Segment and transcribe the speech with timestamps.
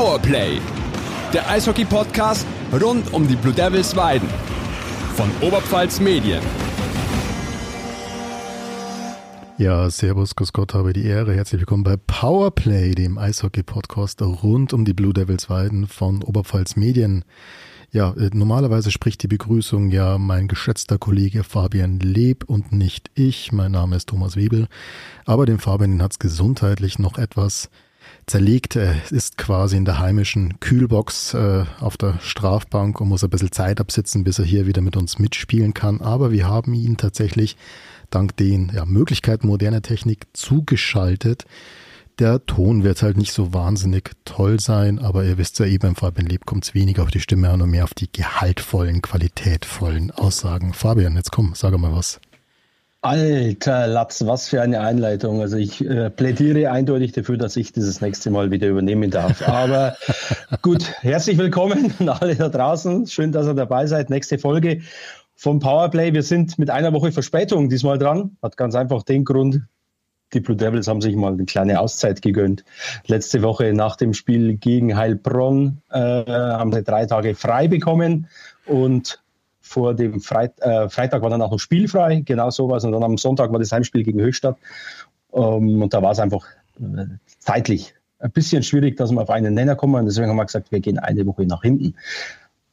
[0.00, 0.58] Powerplay,
[1.34, 4.30] der Eishockey-Podcast rund um die Blue Devils Weiden
[5.14, 6.40] von Oberpfalz Medien.
[9.58, 11.34] Ja, servus, grüß Gott, habe die Ehre.
[11.34, 17.26] Herzlich willkommen bei Powerplay, dem Eishockey-Podcast rund um die Blue Devils Weiden von Oberpfalz Medien.
[17.90, 23.52] Ja, äh, normalerweise spricht die Begrüßung ja mein geschätzter Kollege Fabian Leb und nicht ich.
[23.52, 24.66] Mein Name ist Thomas Webel.
[25.26, 27.68] Aber dem Fabian hat es gesundheitlich noch etwas
[28.30, 28.76] zerlegt.
[28.76, 33.52] Er ist quasi in der heimischen Kühlbox äh, auf der Strafbank und muss ein bisschen
[33.52, 36.00] Zeit absitzen, bis er hier wieder mit uns mitspielen kann.
[36.00, 37.56] Aber wir haben ihn tatsächlich
[38.08, 41.44] dank den ja, Möglichkeiten moderner Technik zugeschaltet.
[42.20, 45.96] Der Ton wird halt nicht so wahnsinnig toll sein, aber ihr wisst ja eben, im
[45.96, 50.10] Fabian Leb kommt es weniger auf die Stimme an und mehr auf die gehaltvollen, qualitätvollen
[50.10, 50.72] Aussagen.
[50.72, 52.20] Fabian, jetzt komm, sag mal was.
[53.02, 55.40] Alter Latz, was für eine Einleitung.
[55.40, 59.40] Also ich äh, plädiere eindeutig dafür, dass ich dieses nächste Mal wieder übernehmen darf.
[59.48, 59.96] Aber
[60.60, 63.06] gut, herzlich willkommen an alle da draußen.
[63.06, 64.10] Schön, dass ihr dabei seid.
[64.10, 64.82] Nächste Folge
[65.34, 66.12] vom Powerplay.
[66.12, 68.36] Wir sind mit einer Woche Verspätung diesmal dran.
[68.42, 69.62] Hat ganz einfach den Grund,
[70.34, 72.64] die Blue Devils haben sich mal eine kleine Auszeit gegönnt.
[73.06, 78.28] Letzte Woche nach dem Spiel gegen Heilbronn äh, haben sie drei Tage frei bekommen
[78.66, 79.22] und
[79.70, 82.84] vor dem Freit äh, Freitag war dann auch noch spielfrei, genau sowas.
[82.84, 84.56] Und dann am Sonntag war das Heimspiel gegen Höchstadt.
[85.30, 86.44] Um, und da war es einfach
[86.80, 87.04] äh,
[87.38, 89.94] zeitlich ein bisschen schwierig, dass wir auf einen Nenner kommen.
[89.94, 91.94] Und deswegen haben wir gesagt, wir gehen eine Woche nach hinten.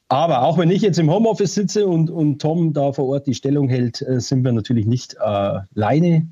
[0.07, 3.35] Aber auch wenn ich jetzt im Homeoffice sitze und, und Tom da vor Ort die
[3.35, 6.27] Stellung hält, äh, sind wir natürlich nicht äh, alleine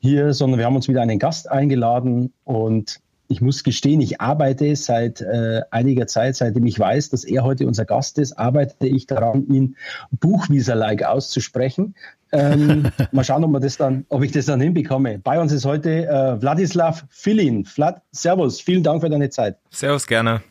[0.00, 4.74] hier, sondern wir haben uns wieder einen Gast eingeladen und ich muss gestehen, ich arbeite
[4.76, 9.06] seit äh, einiger Zeit, seitdem ich weiß, dass er heute unser Gast ist, arbeite ich
[9.06, 9.76] daran, ihn
[10.10, 11.94] Buchwieser-like auszusprechen.
[12.32, 15.18] Ähm, mal schauen, ob, das dann, ob ich das dann hinbekomme.
[15.18, 17.64] Bei uns ist heute äh, Wladislav Filin.
[17.64, 19.58] Vlad, servus, vielen Dank für deine Zeit.
[19.70, 20.42] Servus, gerne.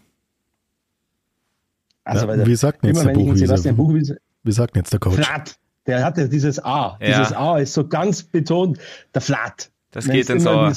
[2.03, 3.73] Also, ja, wie sagt jetzt der Buchwieser?
[3.73, 4.15] Buchwieser?
[4.43, 5.15] Wie sagt jetzt der Coach?
[5.15, 5.55] Flat.
[5.87, 6.97] Der hatte dieses A.
[6.99, 7.19] Ja.
[7.19, 8.79] Dieses A ist so ganz betont
[9.13, 9.71] der Flat.
[9.95, 10.71] Das Wenn's geht ins Ohr.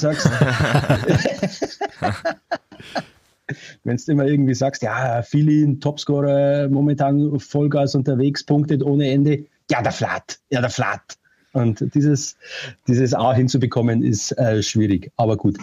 [3.83, 9.43] Wenn du immer irgendwie sagst, ja, Filin, Topscorer, momentan Vollgas unterwegs, punktet ohne Ende.
[9.69, 10.39] Ja, der Flat.
[10.51, 11.17] Ja, der Flat.
[11.51, 12.37] Und dieses,
[12.87, 15.57] dieses A hinzubekommen ist äh, schwierig, aber gut.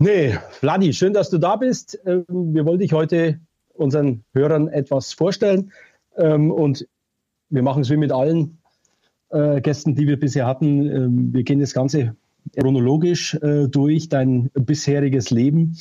[0.00, 1.96] Nee, Vladi, schön, dass du da bist.
[2.06, 3.38] Ähm, wir wollen dich heute
[3.74, 5.70] unseren Hörern etwas vorstellen.
[6.16, 6.88] Ähm, und
[7.50, 8.58] wir machen es wie mit allen
[9.30, 10.90] äh, Gästen, die wir bisher hatten.
[10.90, 12.16] Ähm, wir gehen das Ganze
[12.56, 15.76] chronologisch äh, durch, dein bisheriges Leben.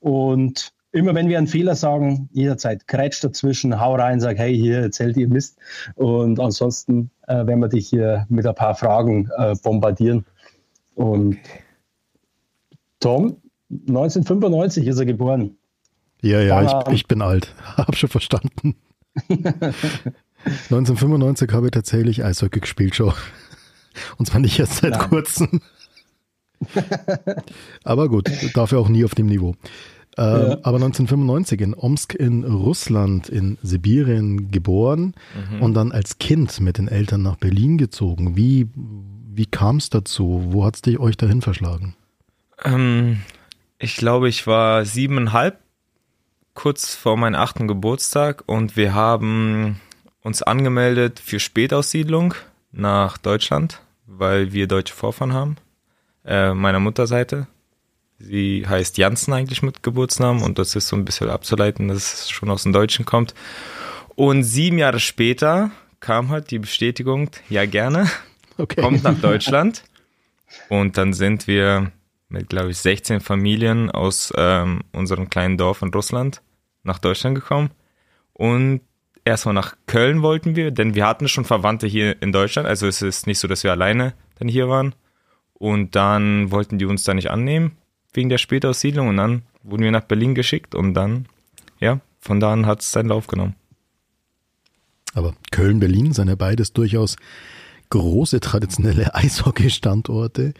[0.00, 4.78] Und immer wenn wir einen Fehler sagen, jederzeit krätscht dazwischen, hau rein, sag, hey, hier
[4.78, 5.58] erzählt ihr Mist.
[5.94, 10.24] Und ansonsten äh, werden wir dich hier mit ein paar Fragen äh, bombardieren.
[10.94, 11.38] Und
[12.98, 13.36] Tom,
[13.70, 15.56] 1995 ist er geboren.
[16.22, 17.54] Ja, ja, ich, ich bin alt.
[17.76, 18.76] Hab schon verstanden.
[20.44, 23.12] 1995 habe ich tatsächlich Eishockey gespielt schon.
[24.18, 25.08] Und zwar nicht erst seit Nein.
[25.08, 25.60] kurzem.
[27.84, 29.54] aber gut, dafür auch nie auf dem Niveau.
[30.16, 30.58] Äh, ja.
[30.62, 35.14] Aber 1995 in Omsk in Russland, in Sibirien geboren
[35.50, 35.62] mhm.
[35.62, 38.36] und dann als Kind mit den Eltern nach Berlin gezogen.
[38.36, 40.42] Wie, wie kam es dazu?
[40.48, 41.94] Wo hat es euch dahin verschlagen?
[42.64, 43.20] Ähm,
[43.78, 45.58] ich glaube, ich war siebeneinhalb,
[46.54, 49.80] kurz vor meinem achten Geburtstag und wir haben
[50.22, 52.34] uns angemeldet für Spätaussiedlung
[52.72, 55.56] nach Deutschland, weil wir deutsche Vorfahren haben,
[56.30, 57.46] äh, meiner Mutterseite.
[58.18, 62.30] Sie heißt Janssen eigentlich mit Geburtsnamen und das ist so ein bisschen abzuleiten, dass es
[62.30, 63.34] schon aus dem Deutschen kommt.
[64.14, 65.70] Und sieben Jahre später
[66.00, 68.08] kam halt die Bestätigung, ja gerne,
[68.58, 68.80] okay.
[68.80, 69.84] kommt nach Deutschland.
[70.68, 71.92] Und dann sind wir
[72.28, 76.42] mit, glaube ich, 16 Familien aus ähm, unserem kleinen Dorf in Russland
[76.82, 77.70] nach Deutschland gekommen.
[78.32, 78.80] Und
[79.24, 82.66] erstmal nach Köln wollten wir, denn wir hatten schon Verwandte hier in Deutschland.
[82.66, 84.94] Also es ist nicht so, dass wir alleine dann hier waren.
[85.60, 87.72] Und dann wollten die uns da nicht annehmen,
[88.14, 89.08] wegen der Spätaussiedlung.
[89.08, 91.26] Und dann wurden wir nach Berlin geschickt und dann,
[91.80, 93.54] ja, von da an hat es seinen Lauf genommen.
[95.12, 97.16] Aber Köln, Berlin sind ja beides durchaus
[97.90, 100.54] große traditionelle Eishockey-Standorte.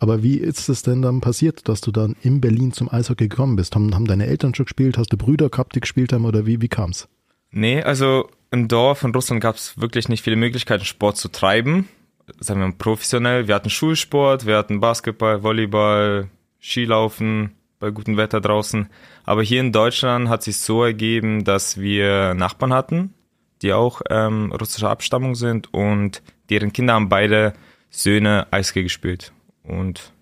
[0.00, 3.54] Aber wie ist es denn dann passiert, dass du dann in Berlin zum Eishockey gekommen
[3.54, 3.76] bist?
[3.76, 4.98] Haben, haben deine Eltern schon gespielt?
[4.98, 6.24] Hast du Brüder gehabt, die gespielt haben?
[6.24, 7.08] Oder wie, wie es?
[7.52, 11.88] Nee, also im Dorf in Russland gab es wirklich nicht viele Möglichkeiten, Sport zu treiben.
[12.38, 13.48] Sagen wir professionell.
[13.48, 16.28] Wir hatten Schulsport, wir hatten Basketball, Volleyball,
[16.60, 18.88] Skilaufen bei gutem Wetter draußen.
[19.24, 23.14] Aber hier in Deutschland hat sich so ergeben, dass wir Nachbarn hatten,
[23.62, 27.54] die auch ähm, russischer Abstammung sind und deren Kinder haben beide
[27.88, 29.32] Söhne Eishockey gespielt.
[29.64, 30.12] Und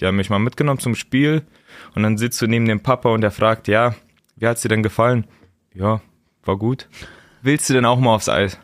[0.00, 1.42] die haben mich mal mitgenommen zum Spiel
[1.94, 3.94] und dann sitzt du neben dem Papa und der fragt, ja,
[4.36, 5.26] wie hat's dir denn gefallen?
[5.74, 6.00] Ja,
[6.44, 6.88] war gut.
[7.42, 8.58] Willst du denn auch mal aufs Eis?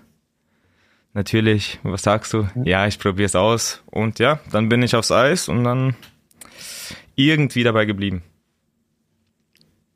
[1.15, 2.49] Natürlich, was sagst du?
[2.65, 3.83] Ja, ich probier's aus.
[3.87, 5.95] Und ja, dann bin ich aufs Eis und dann
[7.15, 8.23] irgendwie dabei geblieben.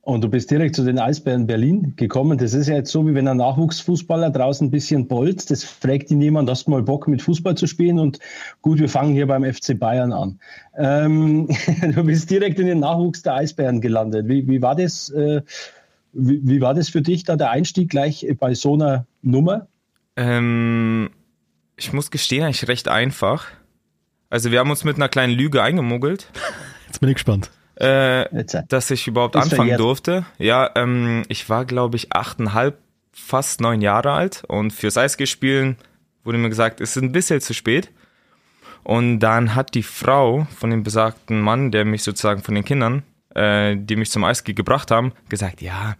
[0.08, 2.38] Und du bist direkt zu den Eisbären Berlin gekommen.
[2.38, 5.50] Das ist ja jetzt so, wie wenn ein Nachwuchsfußballer draußen ein bisschen bolzt.
[5.50, 7.98] Das fragt ihn jemand, hast du mal Bock mit Fußball zu spielen?
[7.98, 8.18] Und
[8.62, 10.38] gut, wir fangen hier beim FC Bayern an.
[10.78, 11.48] Ähm,
[11.94, 14.28] du bist direkt in den Nachwuchs der Eisbären gelandet.
[14.28, 15.42] Wie, wie, war das, äh,
[16.12, 19.66] wie, wie, war das für dich da, der Einstieg gleich bei so einer Nummer?
[20.18, 21.10] Ähm,
[21.76, 23.46] ich muss gestehen, eigentlich recht einfach.
[24.28, 26.30] Also wir haben uns mit einer kleinen Lüge eingemogelt.
[26.86, 27.50] Jetzt bin ich gespannt
[27.80, 30.24] äh, dass ich überhaupt Ist anfangen durfte.
[30.38, 32.78] Ja, ähm, ich war, glaube ich, achteinhalb,
[33.12, 35.76] fast neun Jahre alt und fürs Eisgespielen
[36.24, 37.90] wurde mir gesagt, es ist ein bisschen zu spät.
[38.82, 43.02] Und dann hat die Frau von dem besagten Mann, der mich sozusagen von den Kindern,
[43.34, 45.96] äh, die mich zum Eisski gebracht haben, gesagt, ja,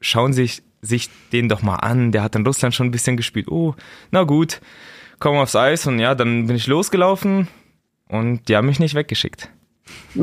[0.00, 3.16] schauen Sie sich, sich den doch mal an, der hat in Russland schon ein bisschen
[3.16, 3.48] gespielt.
[3.48, 3.74] Oh,
[4.10, 4.60] na gut,
[5.18, 7.48] komm aufs Eis und ja, dann bin ich losgelaufen
[8.08, 9.50] und die haben mich nicht weggeschickt.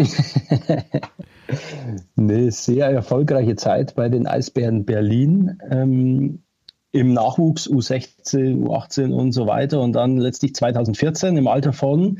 [2.17, 5.57] Eine sehr erfolgreiche Zeit bei den Eisbären Berlin.
[5.69, 6.43] Ähm,
[6.91, 9.81] Im Nachwuchs U16, U18 und so weiter.
[9.81, 12.19] Und dann letztlich 2014 im Alter von,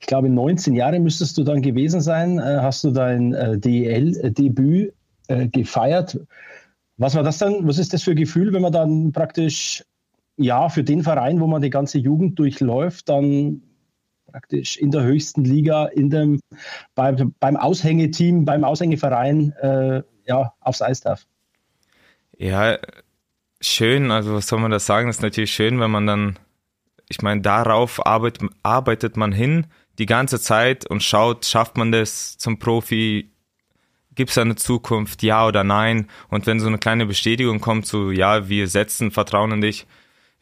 [0.00, 4.92] ich glaube, 19 Jahre müsstest du dann gewesen sein, äh, hast du dein äh, DEL-Debüt
[5.28, 6.20] äh, gefeiert.
[6.96, 7.66] Was war das dann?
[7.66, 9.84] Was ist das für ein Gefühl, wenn man dann praktisch,
[10.36, 13.62] ja, für den Verein, wo man die ganze Jugend durchläuft, dann
[14.26, 16.40] praktisch in der höchsten Liga, in dem,
[16.94, 21.26] beim, beim Aushängeteam, beim Aushängeverein äh, ja, aufs Eis darf.
[22.36, 22.78] Ja,
[23.60, 25.06] schön, also was soll man da sagen?
[25.08, 26.38] Das ist natürlich schön, wenn man dann,
[27.08, 29.66] ich meine, darauf arbeitet, arbeitet man hin
[29.98, 33.30] die ganze Zeit und schaut, schafft man das zum Profi,
[34.16, 36.08] gibt es eine Zukunft, ja oder nein?
[36.28, 39.86] Und wenn so eine kleine Bestätigung kommt, so ja, wir setzen Vertrauen in dich,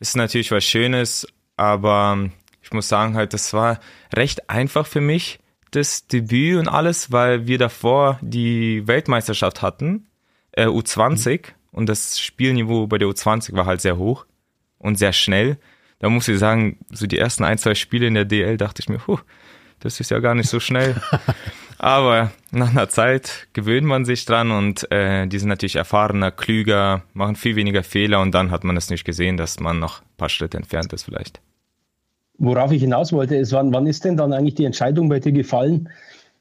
[0.01, 1.27] ist natürlich was Schönes,
[1.57, 2.31] aber
[2.63, 3.79] ich muss sagen, halt, das war
[4.15, 5.39] recht einfach für mich,
[5.71, 10.07] das Debüt und alles, weil wir davor die Weltmeisterschaft hatten,
[10.53, 11.53] äh, U20, mhm.
[11.73, 14.25] und das Spielniveau bei der U20 war halt sehr hoch
[14.79, 15.59] und sehr schnell.
[15.99, 18.89] Da muss ich sagen, so die ersten ein, zwei Spiele in der DL dachte ich
[18.89, 19.19] mir, huh,
[19.81, 21.01] das ist ja gar nicht so schnell.
[21.79, 27.03] Aber nach einer Zeit gewöhnt man sich dran und äh, die sind natürlich erfahrener, klüger,
[27.13, 30.17] machen viel weniger Fehler und dann hat man es nicht gesehen, dass man noch ein
[30.17, 31.41] paar Schritte entfernt ist vielleicht.
[32.39, 35.33] Worauf ich hinaus wollte, ist, wann, wann ist denn dann eigentlich die Entscheidung bei dir
[35.33, 35.89] gefallen?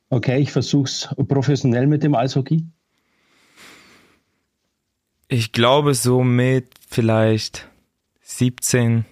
[0.10, 2.66] Okay, ich versuche es professionell mit dem Eishockey.
[5.28, 7.68] Ich glaube so mit vielleicht
[8.22, 9.06] 17,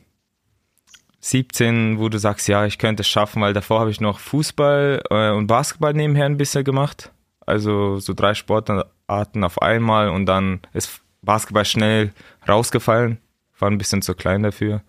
[1.21, 5.03] 17, wo du sagst, ja, ich könnte es schaffen, weil davor habe ich noch Fußball
[5.09, 7.11] äh, und Basketball nebenher ein bisschen gemacht.
[7.45, 12.13] Also so drei Sportarten auf einmal und dann ist Basketball schnell
[12.47, 13.19] rausgefallen.
[13.59, 14.81] War ein bisschen zu klein dafür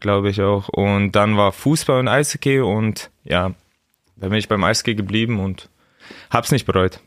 [0.00, 0.68] glaube ich auch.
[0.68, 3.54] Und dann war Fußball und Eishockey und ja,
[4.16, 5.68] da bin ich beim Eishockey geblieben und
[6.30, 7.00] hab's nicht bereut.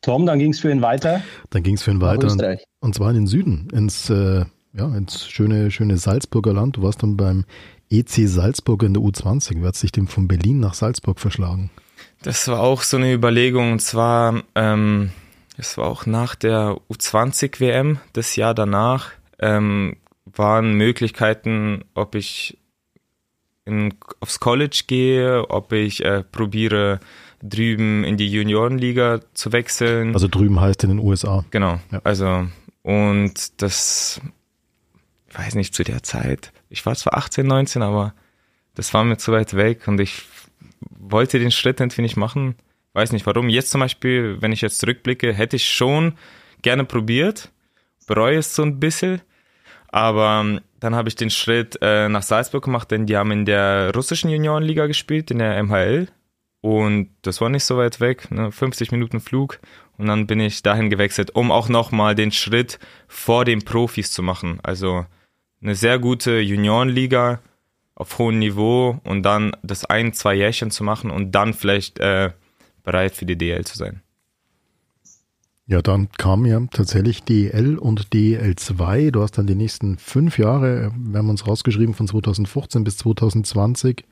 [0.00, 1.22] Tom, dann ging es für ihn weiter.
[1.50, 2.30] Dann ging es für ihn weiter.
[2.30, 2.44] Und,
[2.80, 4.44] und, zwar in den Süden, ins, äh,
[4.76, 6.76] ja, ins schöne, schöne Salzburger Land.
[6.76, 7.44] Du warst dann beim
[7.90, 9.56] EC Salzburg in der U20.
[9.60, 11.70] Wer hat sich denn von Berlin nach Salzburg verschlagen?
[12.22, 13.72] Das war auch so eine Überlegung.
[13.72, 15.10] Und zwar, ähm,
[15.56, 19.10] es war auch nach der U20 WM, das Jahr danach.
[19.38, 22.58] Ähm, waren Möglichkeiten, ob ich
[23.64, 27.00] in, aufs College gehe, ob ich äh, probiere,
[27.42, 30.14] drüben in die Juniorenliga zu wechseln.
[30.14, 31.44] Also drüben heißt in den USA.
[31.50, 31.78] Genau.
[31.92, 32.00] Ja.
[32.04, 32.46] Also,
[32.82, 34.20] und das,
[35.36, 38.14] weiß nicht, zu der Zeit, ich war zwar 18, 19, aber
[38.74, 40.22] das war mir zu weit weg und ich
[40.80, 42.56] wollte den Schritt irgendwie nicht machen.
[42.92, 43.48] Weiß nicht warum.
[43.48, 46.14] Jetzt zum Beispiel, wenn ich jetzt zurückblicke, hätte ich schon
[46.62, 47.50] gerne probiert,
[48.06, 49.20] bereue es so ein bisschen,
[49.88, 53.44] aber ähm, dann habe ich den Schritt äh, nach Salzburg gemacht, denn die haben in
[53.44, 56.08] der russischen Juniorenliga gespielt, in der MHL.
[56.60, 58.50] Und das war nicht so weit weg, ne?
[58.50, 59.60] 50 Minuten Flug.
[59.98, 64.22] Und dann bin ich dahin gewechselt, um auch nochmal den Schritt vor den Profis zu
[64.22, 64.58] machen.
[64.62, 65.06] Also
[65.64, 67.40] eine sehr gute Juniorenliga
[67.94, 72.30] auf hohem Niveau und dann das ein, zwei Jährchen zu machen und dann vielleicht äh,
[72.82, 74.02] bereit für die DL zu sein.
[75.66, 79.10] Ja, dann kam ja tatsächlich DEL und DEL2.
[79.10, 84.04] Du hast dann die nächsten fünf Jahre, wir haben uns rausgeschrieben, von 2015 bis 2020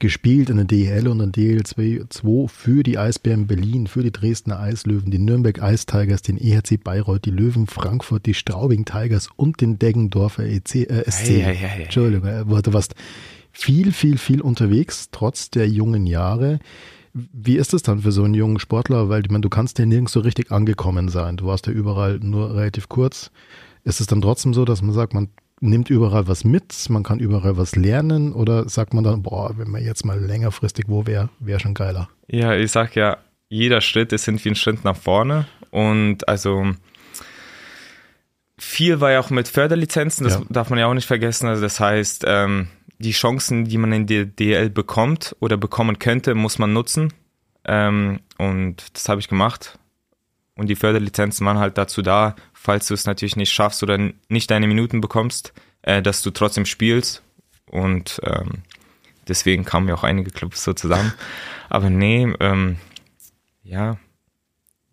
[0.00, 4.58] gespielt in der DEL und in der DEL2 für die Eisbären Berlin, für die Dresdner
[4.58, 9.60] Eislöwen, die Nürnberg Ice Tigers, den EHC Bayreuth, die Löwen Frankfurt, die Straubing Tigers und
[9.60, 11.28] den Deggendorfer EC, äh, SC.
[11.28, 12.94] Hey, hey, hey, Entschuldigung, äh, du warst
[13.52, 16.58] viel, viel, viel unterwegs, trotz der jungen Jahre.
[17.12, 19.08] Wie ist es dann für so einen jungen Sportler?
[19.08, 21.36] Weil ich meine, du kannst ja nirgends so richtig angekommen sein.
[21.36, 23.30] Du warst ja überall nur relativ kurz.
[23.82, 25.28] Ist es dann trotzdem so, dass man sagt, man
[25.60, 29.70] nimmt überall was mit, man kann überall was lernen oder sagt man dann, boah, wenn
[29.70, 32.08] man jetzt mal längerfristig wo wäre, wäre schon geiler?
[32.28, 36.72] Ja, ich sag ja, jeder Schritt ist irgendwie ein Schritt nach vorne und also
[38.58, 40.42] viel war ja auch mit Förderlizenzen, das ja.
[40.48, 41.48] darf man ja auch nicht vergessen.
[41.48, 46.34] Also das heißt, ähm, die Chancen, die man in der DL bekommt oder bekommen könnte,
[46.34, 47.12] muss man nutzen.
[47.64, 49.78] Ähm, und das habe ich gemacht.
[50.54, 53.98] Und die Förderlizenzen waren halt dazu da, falls du es natürlich nicht schaffst oder
[54.28, 57.22] nicht deine Minuten bekommst, äh, dass du trotzdem spielst.
[57.70, 58.64] Und ähm,
[59.26, 61.14] deswegen kamen ja auch einige Clubs so zusammen.
[61.70, 62.76] Aber nee, ähm,
[63.62, 63.96] ja,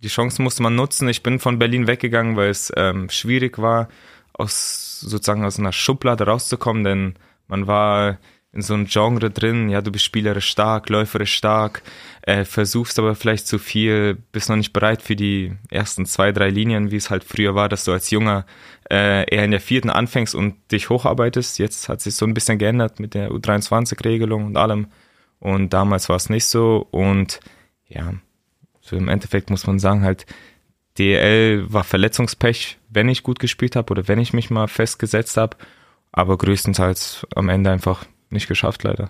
[0.01, 1.09] die Chancen musste man nutzen.
[1.09, 3.89] Ich bin von Berlin weggegangen, weil es ähm, schwierig war,
[4.31, 7.15] aus sozusagen aus einer Schublade rauszukommen, denn
[7.47, 8.17] man war
[8.57, 11.83] in so einem Genre drin, ja, du bist spielerisch stark, läuferisch stark,
[12.23, 16.49] äh, versuchst aber vielleicht zu viel, bist noch nicht bereit für die ersten zwei, drei
[16.49, 18.47] Linien, wie es halt früher war, dass du als Junger
[18.89, 21.59] äh, eher in der vierten anfängst und dich hocharbeitest.
[21.59, 24.87] Jetzt hat sich so ein bisschen geändert mit der U23-Regelung und allem.
[25.39, 26.87] Und damals war es nicht so.
[26.89, 27.39] Und
[27.87, 28.13] ja,
[28.81, 30.25] so im Endeffekt muss man sagen, halt,
[30.97, 35.57] DL war Verletzungspech, wenn ich gut gespielt habe oder wenn ich mich mal festgesetzt habe
[36.17, 39.09] aber größtenteils am Ende einfach nicht geschafft, leider.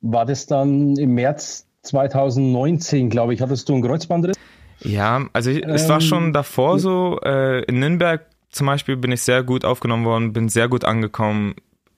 [0.00, 4.36] War das dann im März 2019, glaube ich, hattest du einen Kreuzbandriss?
[4.80, 7.18] Ja, also ich, ähm, es war schon ähm, davor so.
[7.24, 11.54] Äh, in Nürnberg zum Beispiel bin ich sehr gut aufgenommen worden, bin sehr gut angekommen,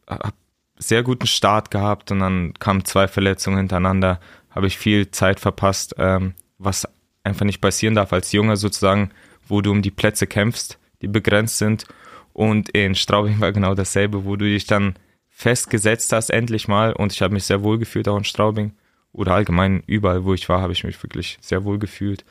[0.09, 0.33] habe
[0.79, 5.95] sehr guten Start gehabt und dann kamen zwei Verletzungen hintereinander, habe ich viel Zeit verpasst,
[5.99, 6.89] ähm, was
[7.25, 9.11] einfach nicht passieren darf als Junge sozusagen,
[9.47, 11.85] wo du um die Plätze kämpfst, die begrenzt sind
[12.33, 14.95] und in Straubing war genau dasselbe, wo du dich dann
[15.39, 16.93] festgesetzt hast, endlich mal.
[16.93, 18.73] Und ich habe mich sehr wohl gefühlt, auch in Straubing.
[19.13, 22.25] Oder allgemein überall, wo ich war, habe ich mich wirklich sehr wohl gefühlt.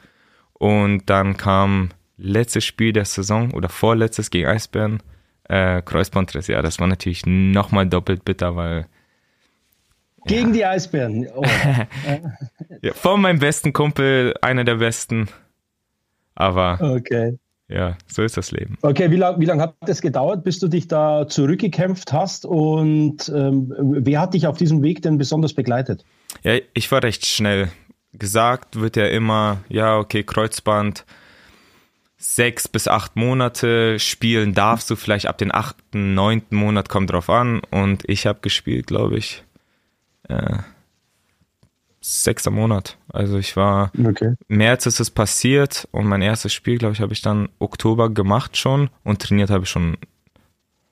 [0.52, 5.02] Und dann kam letztes Spiel der Saison oder vorletztes gegen Eisbären,
[5.46, 6.48] äh, Kreuzbandriss.
[6.48, 8.88] Ja, das war natürlich nochmal doppelt bitter, weil.
[10.26, 10.54] Gegen ja.
[10.54, 11.30] die Eisbären.
[11.34, 11.44] Oh.
[12.82, 15.30] ja, von meinem besten Kumpel, einer der besten.
[16.36, 17.38] Aber okay
[17.69, 18.77] ja, so ist das Leben.
[18.81, 23.29] Okay, wie lange wie lang hat es gedauert, bis du dich da zurückgekämpft hast und
[23.29, 26.05] ähm, wer hat dich auf diesem Weg denn besonders begleitet?
[26.43, 27.69] Ja, ich war recht schnell.
[28.13, 31.05] Gesagt wird ja immer, ja, okay, Kreuzband,
[32.17, 37.29] sechs bis acht Monate spielen darfst du vielleicht ab den achten, neunten Monat, kommt drauf
[37.29, 37.62] an.
[37.69, 39.43] Und ich habe gespielt, glaube ich,
[40.29, 40.59] äh,
[42.08, 42.98] sechster Monat.
[43.10, 44.36] Also ich war, okay.
[44.48, 48.58] März ist es passiert und mein erstes Spiel, glaube ich, habe ich dann Oktober gemacht
[48.58, 49.98] schon und trainiert habe ich schon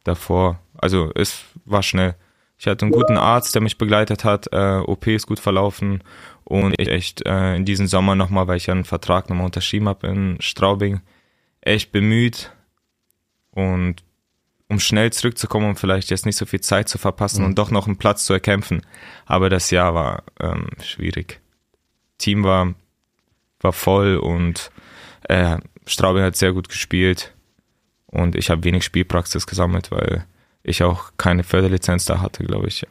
[0.04, 0.60] davor.
[0.78, 2.16] Also es war schnell.
[2.58, 4.48] Ich hatte einen guten Arzt, der mich begleitet hat.
[4.52, 6.04] Äh, OP ist gut verlaufen
[6.44, 9.90] und ich echt äh, in diesem Sommer nochmal, weil ich ja einen Vertrag nochmal unterschrieben
[9.90, 11.02] habe in Straubing,
[11.62, 12.52] echt bemüht
[13.52, 14.04] und
[14.68, 17.50] um schnell zurückzukommen und vielleicht jetzt nicht so viel Zeit zu verpassen mhm.
[17.50, 18.82] und doch noch einen Platz zu erkämpfen.
[19.26, 21.40] Aber das Jahr war ähm, schwierig.
[22.18, 22.74] Team war,
[23.62, 24.72] war voll und
[25.24, 27.34] äh, Straubing hat sehr gut gespielt
[28.08, 30.26] und ich habe wenig Spielpraxis gesammelt, weil
[30.64, 32.82] ich auch keine Förderlizenz da hatte, glaube ich.
[32.82, 32.88] Ja.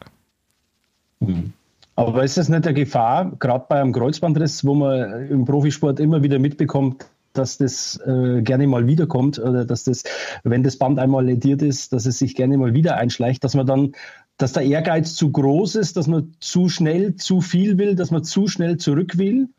[1.19, 1.53] Mhm.
[1.97, 6.23] Aber ist das nicht der Gefahr, gerade bei einem Kreuzbandriss, wo man im Profisport immer
[6.23, 7.05] wieder mitbekommt,
[7.37, 10.03] dass das äh, gerne mal wiederkommt oder dass das,
[10.43, 13.65] wenn das Band einmal lediert ist, dass es sich gerne mal wieder einschleicht, dass man
[13.65, 13.91] dann,
[14.37, 18.23] dass der Ehrgeiz zu groß ist, dass man zu schnell zu viel will, dass man
[18.23, 19.49] zu schnell zurück will?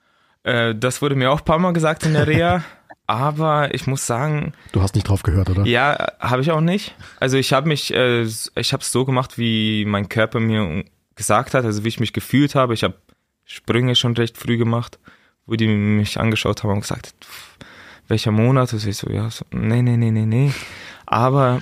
[0.43, 2.65] Äh, das wurde mir auch ein paar Mal gesagt in der Reha.
[3.07, 4.53] aber ich muss sagen.
[4.73, 5.65] Du hast nicht drauf gehört, oder?
[5.65, 6.95] Ja, habe ich auch nicht.
[7.21, 11.55] Also ich habe mich, äh, ich habe es so gemacht, wie mein Körper mir gesagt
[11.55, 12.75] hat, also wie ich mich gefühlt habe.
[12.75, 12.95] Ich habe
[13.45, 14.99] Sprünge schon recht früh gemacht,
[15.47, 17.15] wo die mich angeschaut haben und gesagt,
[18.09, 18.73] welcher Monat?
[18.73, 20.53] Und ich so, ja, so, nee, nee, nee, nee, nee.
[21.07, 21.61] Aber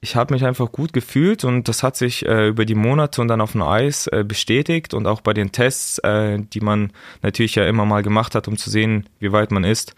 [0.00, 3.28] ich habe mich einfach gut gefühlt und das hat sich äh, über die Monate und
[3.28, 7.54] dann auf dem Eis äh, bestätigt und auch bei den Tests, äh, die man natürlich
[7.54, 9.94] ja immer mal gemacht hat, um zu sehen, wie weit man ist.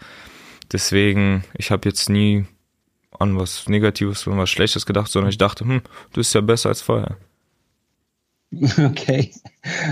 [0.71, 2.45] Deswegen, ich habe jetzt nie
[3.19, 6.69] an was Negatives oder was Schlechtes gedacht, sondern ich dachte, hm, du bist ja besser
[6.69, 7.17] als vorher.
[8.79, 9.31] Okay.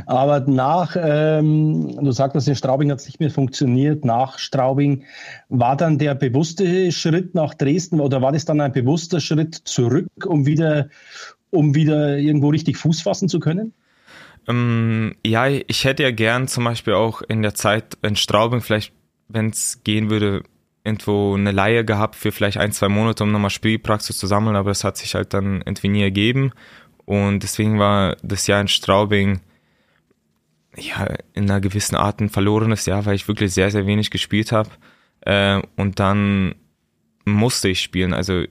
[0.05, 4.03] Aber nach, ähm, du sagtest, in Straubing hat es nicht mehr funktioniert.
[4.03, 5.03] Nach Straubing
[5.49, 10.09] war dann der bewusste Schritt nach Dresden oder war das dann ein bewusster Schritt zurück,
[10.25, 10.89] um wieder,
[11.51, 13.73] um wieder irgendwo richtig Fuß fassen zu können?
[14.47, 18.91] Ähm, ja, ich hätte ja gern zum Beispiel auch in der Zeit in Straubing vielleicht,
[19.29, 20.43] wenn es gehen würde,
[20.83, 24.71] irgendwo eine Laie gehabt für vielleicht ein, zwei Monate, um nochmal Spielpraxis zu sammeln, aber
[24.71, 26.53] das hat sich halt dann irgendwie nie ergeben.
[27.11, 29.41] Und deswegen war das Jahr in Straubing
[30.77, 34.53] ja, in einer gewissen Art ein verlorenes Jahr, weil ich wirklich sehr, sehr wenig gespielt
[34.53, 34.69] habe.
[35.19, 36.55] Äh, und dann
[37.25, 38.13] musste ich spielen.
[38.13, 38.45] Also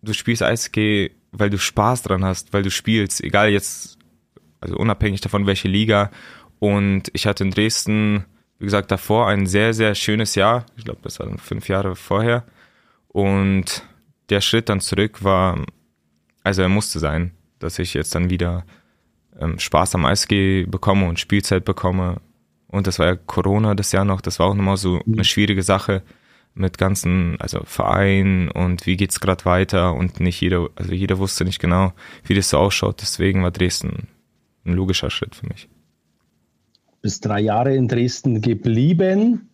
[0.00, 3.98] du spielst Eishockey, weil du Spaß dran hast, weil du spielst, egal jetzt,
[4.60, 6.12] also unabhängig davon, welche Liga.
[6.60, 8.26] Und ich hatte in Dresden,
[8.60, 10.66] wie gesagt, davor ein sehr, sehr schönes Jahr.
[10.76, 12.44] Ich glaube, das war dann fünf Jahre vorher.
[13.08, 13.82] Und
[14.30, 15.66] der Schritt dann zurück war,
[16.44, 18.64] also er musste sein, dass ich jetzt dann wieder
[19.38, 22.20] ähm, Spaß am Eishockey bekomme und Spielzeit bekomme.
[22.68, 25.62] Und das war ja Corona das Jahr noch, das war auch nochmal so eine schwierige
[25.62, 26.02] Sache
[26.54, 31.44] mit ganzen, also Verein und wie geht's gerade weiter und nicht jeder, also jeder wusste
[31.44, 31.92] nicht genau,
[32.24, 33.02] wie das so ausschaut.
[33.02, 34.08] Deswegen war Dresden
[34.64, 35.68] ein logischer Schritt für mich.
[37.02, 39.50] Bis drei Jahre in Dresden geblieben,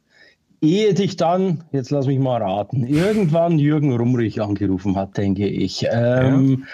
[0.60, 5.84] ehe dich dann, jetzt lass mich mal raten, irgendwann Jürgen Rumrich angerufen hat, denke ich.
[5.90, 6.66] Ähm, ja.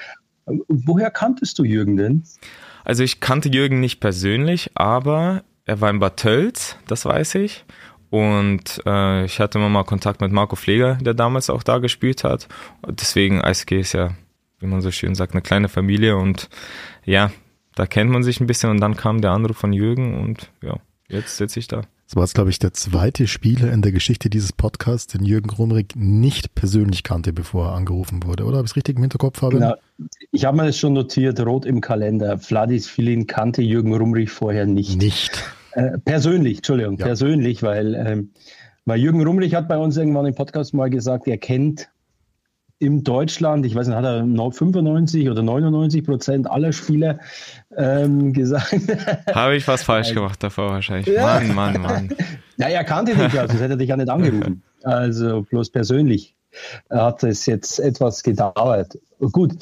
[0.69, 2.25] Woher kanntest du Jürgen denn?
[2.85, 7.65] Also ich kannte Jürgen nicht persönlich, aber er war in Bad Tölz, das weiß ich.
[8.11, 12.25] Und äh, ich hatte immer mal Kontakt mit Marco Pfleger, der damals auch da gespielt
[12.25, 12.49] hat.
[12.87, 14.15] Deswegen Eishockey ist ja,
[14.61, 16.17] wie man so schön sagt, eine kleine Familie.
[16.17, 16.49] Und
[17.05, 17.31] ja,
[17.75, 18.71] da kennt man sich ein bisschen.
[18.71, 20.77] Und dann kam der Anruf von Jürgen und ja,
[21.09, 21.83] jetzt sitze ich da.
[22.09, 25.51] Das war jetzt, glaube ich, der zweite Spieler in der Geschichte dieses Podcasts, den Jürgen
[25.51, 28.57] Rumrig nicht persönlich kannte, bevor er angerufen wurde, oder?
[28.57, 29.43] Habe ich es richtig im Hinterkopf?
[29.43, 29.57] Habe?
[29.57, 29.75] Genau.
[30.33, 32.39] Ich habe mir das schon notiert, rot im Kalender.
[32.39, 34.97] Vladis Filin kannte Jürgen Rumrig vorher nicht.
[34.97, 35.45] Nicht.
[35.73, 37.05] Äh, persönlich, Entschuldigung, ja.
[37.05, 38.31] persönlich, weil, ähm,
[38.87, 41.91] weil Jürgen Rumlich hat bei uns irgendwann im Podcast mal gesagt, er kennt
[42.81, 47.19] in Deutschland, ich weiß nicht, hat er 95 oder 99 Prozent aller Spieler
[47.77, 48.75] ähm, gesagt.
[49.35, 51.07] Habe ich was falsch gemacht davor wahrscheinlich.
[51.07, 51.41] Ja.
[51.41, 52.09] Mann, Mann, Mann.
[52.61, 54.65] Ja, er kannte dich ja, sonst hätte er dich ja nicht angerufen.
[54.83, 56.35] Also bloß persönlich
[56.91, 58.99] hat es jetzt etwas gedauert.
[59.21, 59.53] Gut,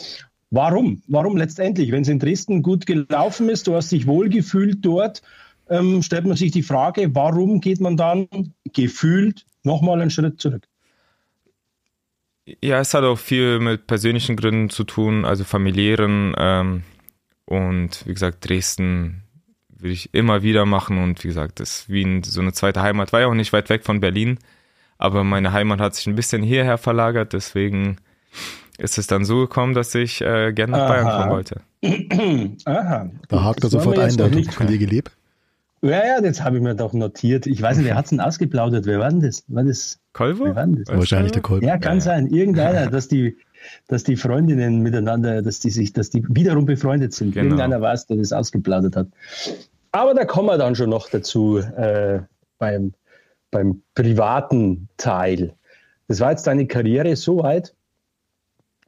[0.50, 1.02] warum?
[1.06, 1.92] Warum letztendlich?
[1.92, 5.20] Wenn es in Dresden gut gelaufen ist, du hast dich wohlgefühlt dort,
[5.68, 8.28] ähm, stellt man sich die Frage, warum geht man dann
[8.72, 10.66] gefühlt nochmal einen Schritt zurück?
[12.62, 16.34] Ja, es hat auch viel mit persönlichen Gründen zu tun, also familiären.
[16.38, 16.82] Ähm,
[17.44, 19.22] und wie gesagt, Dresden
[19.68, 21.02] würde ich immer wieder machen.
[21.02, 23.12] Und wie gesagt, das ist wie so eine zweite Heimat.
[23.12, 24.38] War ja auch nicht weit weg von Berlin.
[24.98, 27.32] Aber meine Heimat hat sich ein bisschen hierher verlagert.
[27.32, 27.98] Deswegen
[28.78, 30.88] ist es dann so gekommen, dass ich äh, gerne nach Aha.
[30.88, 31.60] Bayern kommen wollte.
[32.64, 33.10] Aha.
[33.28, 35.16] Da hakt er sofort ein, von dir gelebt.
[35.82, 37.46] Ja, ja, das habe ich mir doch notiert.
[37.46, 38.86] Ich weiß nicht, wer hat es denn ausgeplaudert?
[38.86, 39.44] Wer war denn das?
[39.48, 40.54] War das Kolvo?
[40.54, 41.64] Wahrscheinlich der Kolvo.
[41.64, 42.26] Ja, kann ja, sein.
[42.28, 43.36] Irgendeiner, dass die,
[43.88, 47.32] dass die Freundinnen miteinander, dass die sich, dass die wiederum befreundet sind.
[47.32, 47.44] Genau.
[47.44, 49.08] Irgendeiner war es, der das ausgeplaudert hat.
[49.92, 52.20] Aber da kommen wir dann schon noch dazu äh,
[52.58, 52.94] beim,
[53.50, 55.54] beim privaten Teil.
[56.08, 57.74] Das war jetzt deine Karriere soweit.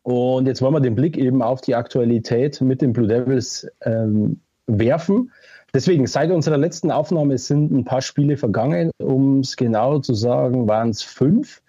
[0.03, 4.41] Und jetzt wollen wir den Blick eben auf die Aktualität mit den Blue Devils ähm,
[4.67, 5.31] werfen.
[5.75, 8.91] Deswegen, seit unserer letzten Aufnahme sind ein paar Spiele vergangen.
[8.99, 11.61] Um es genau zu sagen, waren es fünf.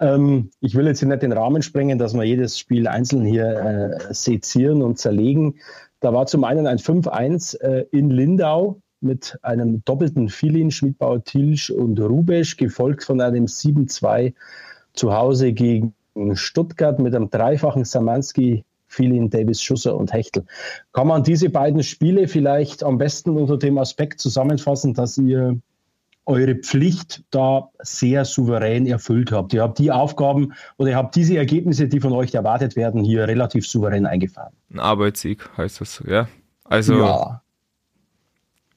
[0.00, 3.98] Ähm, ich will jetzt hier nicht den Rahmen sprengen, dass wir jedes Spiel einzeln hier
[4.08, 5.56] äh, sezieren und zerlegen.
[6.00, 11.70] Da war zum einen ein 5-1 äh, in Lindau mit einem doppelten Filin, Schmidbauer, Tilsch
[11.70, 14.32] und Rubesch, gefolgt von einem 7-2
[14.94, 15.94] zu Hause gegen
[16.34, 20.44] Stuttgart mit einem dreifachen Samanski Filin, Davis, Schusser und Hechtel.
[20.92, 25.58] Kann man diese beiden Spiele vielleicht am besten unter dem Aspekt zusammenfassen, dass ihr
[26.24, 29.52] eure Pflicht da sehr souverän erfüllt habt.
[29.54, 33.26] Ihr habt die Aufgaben oder ihr habt diese Ergebnisse, die von euch erwartet werden, hier
[33.26, 34.52] relativ souverän eingefahren.
[34.72, 36.28] Ein Arbeitssieg heißt das, ja.
[36.64, 37.42] Also ja.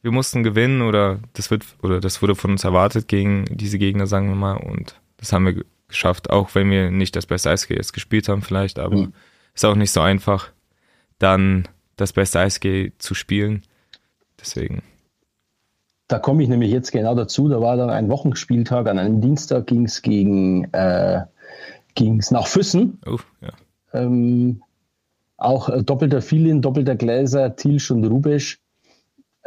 [0.01, 4.07] wir mussten gewinnen oder das wird oder das wurde von uns erwartet gegen diese Gegner,
[4.07, 7.75] sagen wir mal, und das haben wir geschafft, auch wenn wir nicht das beste Eishockey
[7.75, 9.13] jetzt gespielt haben vielleicht, aber mhm
[9.55, 10.51] ist auch nicht so einfach,
[11.17, 13.63] dann das beste Eishockey zu spielen.
[14.39, 14.83] Deswegen.
[16.07, 17.47] Da komme ich nämlich jetzt genau dazu.
[17.47, 18.87] Da war dann ein Wochenspieltag.
[18.87, 21.21] An einem Dienstag ging es gegen äh,
[21.95, 22.99] ging's nach Füssen.
[23.05, 23.53] Oh, ja.
[23.93, 24.61] ähm,
[25.37, 28.59] auch äh, doppelter Filin, doppelter Gläser, Tilsch und Rubesch.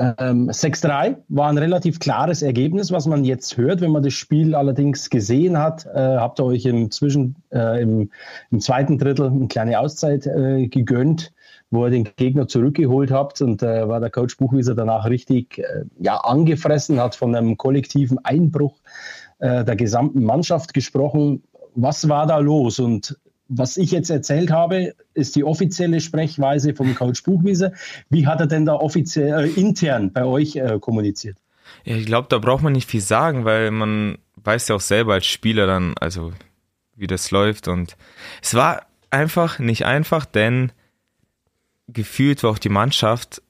[0.01, 3.81] Ähm, 6-3 war ein relativ klares Ergebnis, was man jetzt hört.
[3.81, 8.11] Wenn man das Spiel allerdings gesehen hat, äh, habt ihr euch im, Zwischen, äh, im,
[8.53, 11.33] im, zweiten Drittel eine kleine Auszeit äh, gegönnt,
[11.71, 15.85] wo ihr den Gegner zurückgeholt habt und äh, war der Coach Buchwieser danach richtig äh,
[15.99, 18.79] ja, angefressen, hat von einem kollektiven Einbruch
[19.41, 21.43] äh, der gesamten Mannschaft gesprochen.
[21.75, 22.79] Was war da los?
[22.79, 27.73] Und was ich jetzt erzählt habe, ist die offizielle Sprechweise vom Coach Buchwieser.
[28.11, 31.39] Wie hat er denn da offiziell äh, intern bei euch äh, kommuniziert?
[31.85, 35.15] Ja, ich glaube, da braucht man nicht viel sagen, weil man weiß ja auch selber
[35.15, 36.33] als Spieler dann, also
[36.95, 37.69] wie das läuft.
[37.69, 37.97] Und
[38.43, 40.73] es war einfach nicht einfach, denn
[41.89, 43.43] gefühlt war auch die Mannschaft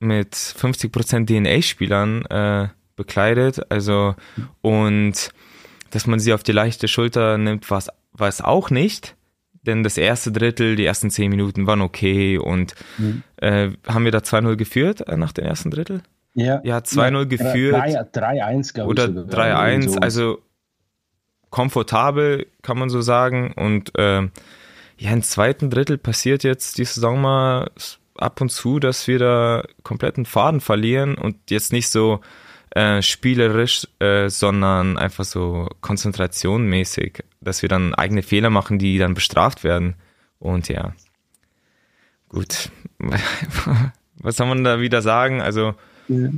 [0.00, 3.70] mit 50% DNA-Spielern äh, bekleidet.
[3.70, 4.14] Also,
[4.60, 5.30] und
[5.90, 7.88] dass man sie auf die leichte Schulter nimmt, war es
[8.42, 9.16] auch nicht.
[9.62, 13.22] Denn das erste Drittel, die ersten zehn Minuten waren okay und mhm.
[13.36, 16.02] äh, haben wir da 2-0 geführt äh, nach dem ersten Drittel?
[16.34, 17.76] Ja, ja 2-0 geführt.
[17.76, 19.00] 3-1, glaube ich.
[19.00, 20.38] Oder 3-1, also
[21.50, 23.52] komfortabel, kann man so sagen.
[23.54, 24.22] Und äh,
[24.96, 27.70] ja, im zweiten Drittel passiert jetzt die Saison mal
[28.16, 32.20] ab und zu, dass wir da kompletten Faden verlieren und jetzt nicht so
[32.78, 39.14] äh, spielerisch, äh, sondern einfach so konzentrationmäßig, dass wir dann eigene Fehler machen, die dann
[39.14, 39.96] bestraft werden.
[40.38, 40.92] Und ja,
[42.28, 42.70] gut,
[44.20, 45.42] was soll man da wieder sagen?
[45.42, 45.74] Also
[46.06, 46.28] ja.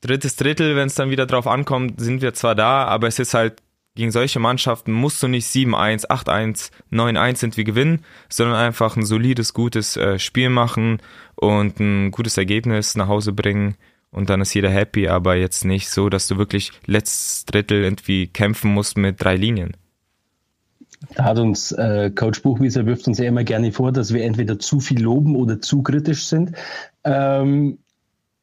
[0.00, 3.34] drittes Drittel, wenn es dann wieder drauf ankommt, sind wir zwar da, aber es ist
[3.34, 3.62] halt
[3.96, 9.04] gegen solche Mannschaften musst du nicht 7-1, 8-1, 9-1 sind wir gewinnen, sondern einfach ein
[9.04, 11.02] solides, gutes äh, Spiel machen
[11.34, 13.76] und ein gutes Ergebnis nach Hause bringen
[14.16, 18.26] und dann ist jeder happy, aber jetzt nicht so, dass du wirklich letztes Drittel irgendwie
[18.26, 19.76] kämpfen musst mit drei Linien.
[21.14, 24.58] Da hat uns äh, Coach Buchwieser wirft uns ja immer gerne vor, dass wir entweder
[24.58, 26.52] zu viel loben oder zu kritisch sind.
[27.04, 27.76] Ähm,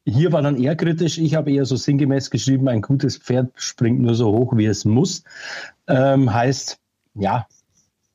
[0.06, 1.18] hier war dann eher kritisch.
[1.18, 4.84] Ich habe eher so sinngemäß geschrieben, ein gutes Pferd springt nur so hoch, wie es
[4.84, 5.24] muss.
[5.88, 6.78] Ähm, heißt,
[7.16, 7.48] ja,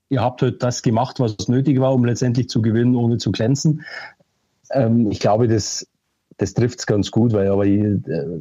[0.07, 3.83] ihr habt halt das gemacht, was nötig war, um letztendlich zu gewinnen, ohne zu glänzen.
[4.71, 5.88] Ähm, ich glaube, das,
[6.39, 8.39] das trifft es ganz gut, weil aber die, äh,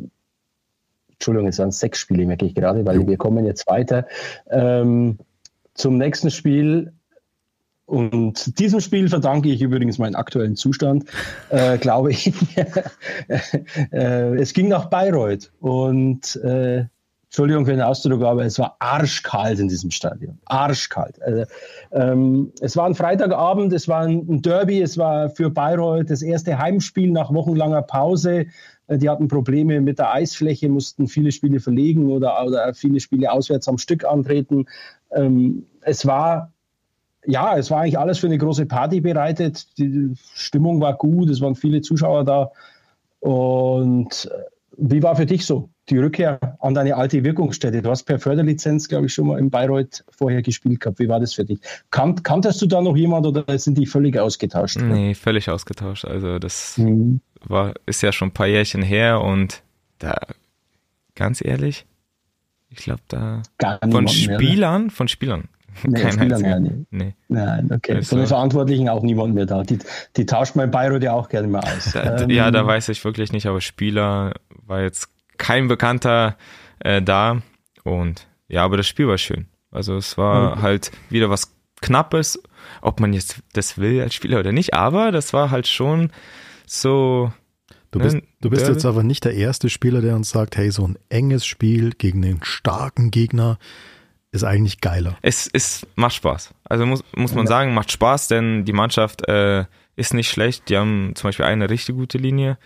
[1.12, 4.06] Entschuldigung, es waren sechs Spiele, merke ich gerade, weil wir kommen jetzt weiter.
[4.50, 5.18] Ähm,
[5.74, 6.92] zum nächsten Spiel
[7.86, 11.06] und diesem Spiel verdanke ich übrigens meinen aktuellen Zustand,
[11.50, 12.32] äh, glaube ich.
[13.90, 16.84] äh, es ging nach Bayreuth und äh,
[17.28, 20.38] Entschuldigung für den Ausdruck, aber es war arschkalt in diesem Stadion.
[20.46, 21.20] Arschkalt.
[21.20, 21.44] Also,
[21.92, 26.58] ähm, es war ein Freitagabend, es war ein Derby, es war für Bayreuth das erste
[26.58, 28.46] Heimspiel nach wochenlanger Pause.
[28.86, 33.30] Äh, die hatten Probleme mit der Eisfläche, mussten viele Spiele verlegen oder, oder viele Spiele
[33.30, 34.64] auswärts am Stück antreten.
[35.12, 36.52] Ähm, es war
[37.26, 39.76] ja, es war eigentlich alles für eine große Party bereitet.
[39.76, 42.52] Die Stimmung war gut, es waren viele Zuschauer da.
[43.20, 47.82] Und äh, wie war für dich so die Rückkehr an deine alte Wirkungsstätte?
[47.82, 51.00] Du hast per Förderlizenz, glaube ich, schon mal in Bayreuth vorher gespielt gehabt.
[51.00, 51.58] Wie war das für dich?
[51.90, 54.78] Kan kanntest du da noch jemand oder sind die völlig ausgetauscht?
[54.80, 56.04] Nee, völlig ausgetauscht.
[56.04, 57.20] Also das mhm.
[57.44, 59.62] war, ist ja schon ein paar Jährchen her und
[59.98, 60.16] da,
[61.16, 61.84] ganz ehrlich,
[62.70, 63.42] ich glaube da
[63.90, 65.48] von Spielern, mehr, von Spielern
[65.84, 66.86] Nee, Kein Spieler mehr, nee.
[66.90, 67.14] nee.
[67.28, 67.96] Nein, okay.
[67.96, 69.62] Also, Von den Verantwortlichen auch niemand mehr da.
[69.62, 69.78] Die,
[70.16, 71.92] die tauscht man in Bayreuth ja auch gerne mal aus.
[71.92, 74.34] Da, ähm, ja, da weiß ich wirklich nicht, aber Spieler
[74.66, 76.36] war jetzt kein Bekannter
[76.80, 77.42] äh, da.
[77.84, 79.46] Und ja, aber das Spiel war schön.
[79.70, 80.62] Also es war okay.
[80.62, 82.42] halt wieder was Knappes,
[82.82, 86.10] ob man jetzt das will als Spieler oder nicht, aber das war halt schon
[86.66, 87.32] so.
[87.90, 90.70] Du bist, ne, du bist jetzt aber nicht der erste Spieler, der uns sagt, hey,
[90.70, 93.58] so ein enges Spiel gegen einen starken Gegner,
[94.32, 95.16] ist eigentlich geiler.
[95.22, 96.54] Es, es macht Spaß.
[96.64, 99.64] Also muss, muss man sagen, macht Spaß, denn die Mannschaft äh,
[99.96, 100.68] ist nicht schlecht.
[100.68, 102.58] Die haben zum Beispiel eine richtig gute Linie.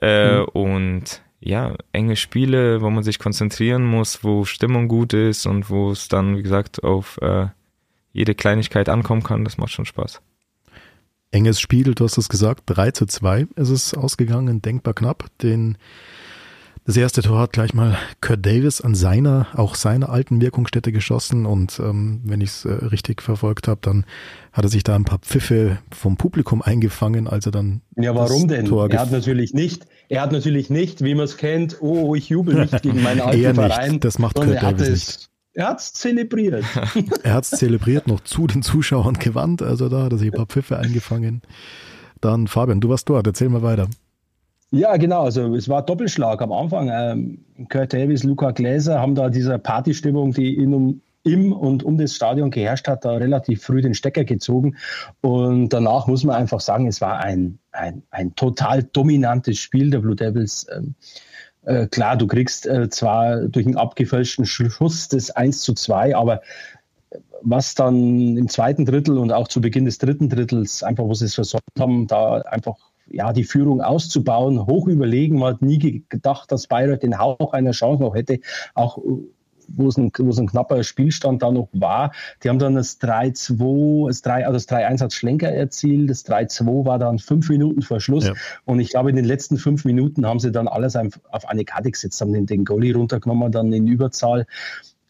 [0.00, 0.44] Äh, mhm.
[0.44, 5.90] Und ja, enge Spiele, wo man sich konzentrieren muss, wo Stimmung gut ist und wo
[5.90, 7.48] es dann, wie gesagt, auf äh,
[8.12, 10.20] jede Kleinigkeit ankommen kann, das macht schon Spaß.
[11.32, 15.26] Enges Spiel, du hast es gesagt, 3 zu 2 ist es ausgegangen, denkbar knapp.
[15.38, 15.78] Den
[16.84, 21.46] das erste Tor hat gleich mal Kurt Davis an seiner, auch seiner alten Wirkungsstätte geschossen
[21.46, 24.04] und ähm, wenn ich es äh, richtig verfolgt habe, dann
[24.52, 28.48] hat er sich da ein paar Pfiffe vom Publikum eingefangen, als er dann Ja, warum
[28.48, 28.66] denn?
[28.66, 32.28] Tor er hat natürlich nicht, er hat natürlich nicht, wie man es kennt, oh, ich
[32.28, 33.90] jubel nicht gegen meinen alten er Verein.
[33.92, 34.04] Nicht.
[34.04, 35.28] Das macht Kurt Davis nicht.
[35.54, 36.64] Er hat es zelebriert.
[37.22, 40.36] er hat es zelebriert, noch zu den Zuschauern gewandt, also da hat er sich ein
[40.36, 41.42] paar Pfiffe eingefangen.
[42.20, 43.88] Dann Fabian, du warst dort, erzähl mal weiter.
[44.74, 45.24] Ja, genau.
[45.24, 46.90] Also es war Doppelschlag am Anfang.
[46.90, 51.98] Ähm, Kurt Davis, Luca Gläser haben da dieser Partystimmung, die in um, im und um
[51.98, 54.76] das Stadion geherrscht hat, da relativ früh den Stecker gezogen.
[55.20, 59.98] Und danach muss man einfach sagen, es war ein, ein, ein total dominantes Spiel der
[59.98, 60.66] Blue Devils.
[60.74, 60.94] Ähm,
[61.66, 66.40] äh, klar, du kriegst äh, zwar durch einen abgefälschten Schuss das 1 zu 2, aber
[67.42, 71.26] was dann im zweiten Drittel und auch zu Beginn des dritten Drittels einfach, wo sie
[71.26, 72.76] es versorgt haben, da einfach
[73.12, 75.38] ja, die Führung auszubauen, hoch überlegen.
[75.38, 78.40] Man hat nie gedacht, dass Bayreuth den Hauch einer Chance noch hätte,
[78.74, 78.98] auch
[79.68, 82.12] wo es ein, wo es ein knapper Spielstand da noch war.
[82.42, 86.86] Die haben dann das 3-2, das 3, also das 3-1 hat Schlenker erzielt, das 3-2
[86.86, 88.26] war dann fünf Minuten vor Schluss.
[88.26, 88.34] Ja.
[88.64, 91.90] Und ich glaube, in den letzten fünf Minuten haben sie dann alles auf eine Karte
[91.90, 94.46] gesetzt, haben den, den Goalie runtergenommen, dann in Überzahl.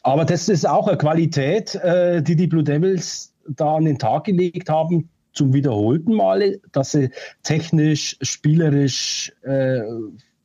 [0.02, 4.24] Aber das ist auch eine Qualität, äh, die die Blue Devils da an den Tag
[4.24, 7.10] gelegt haben, zum wiederholten Male, dass sie
[7.42, 9.80] technisch, spielerisch, äh,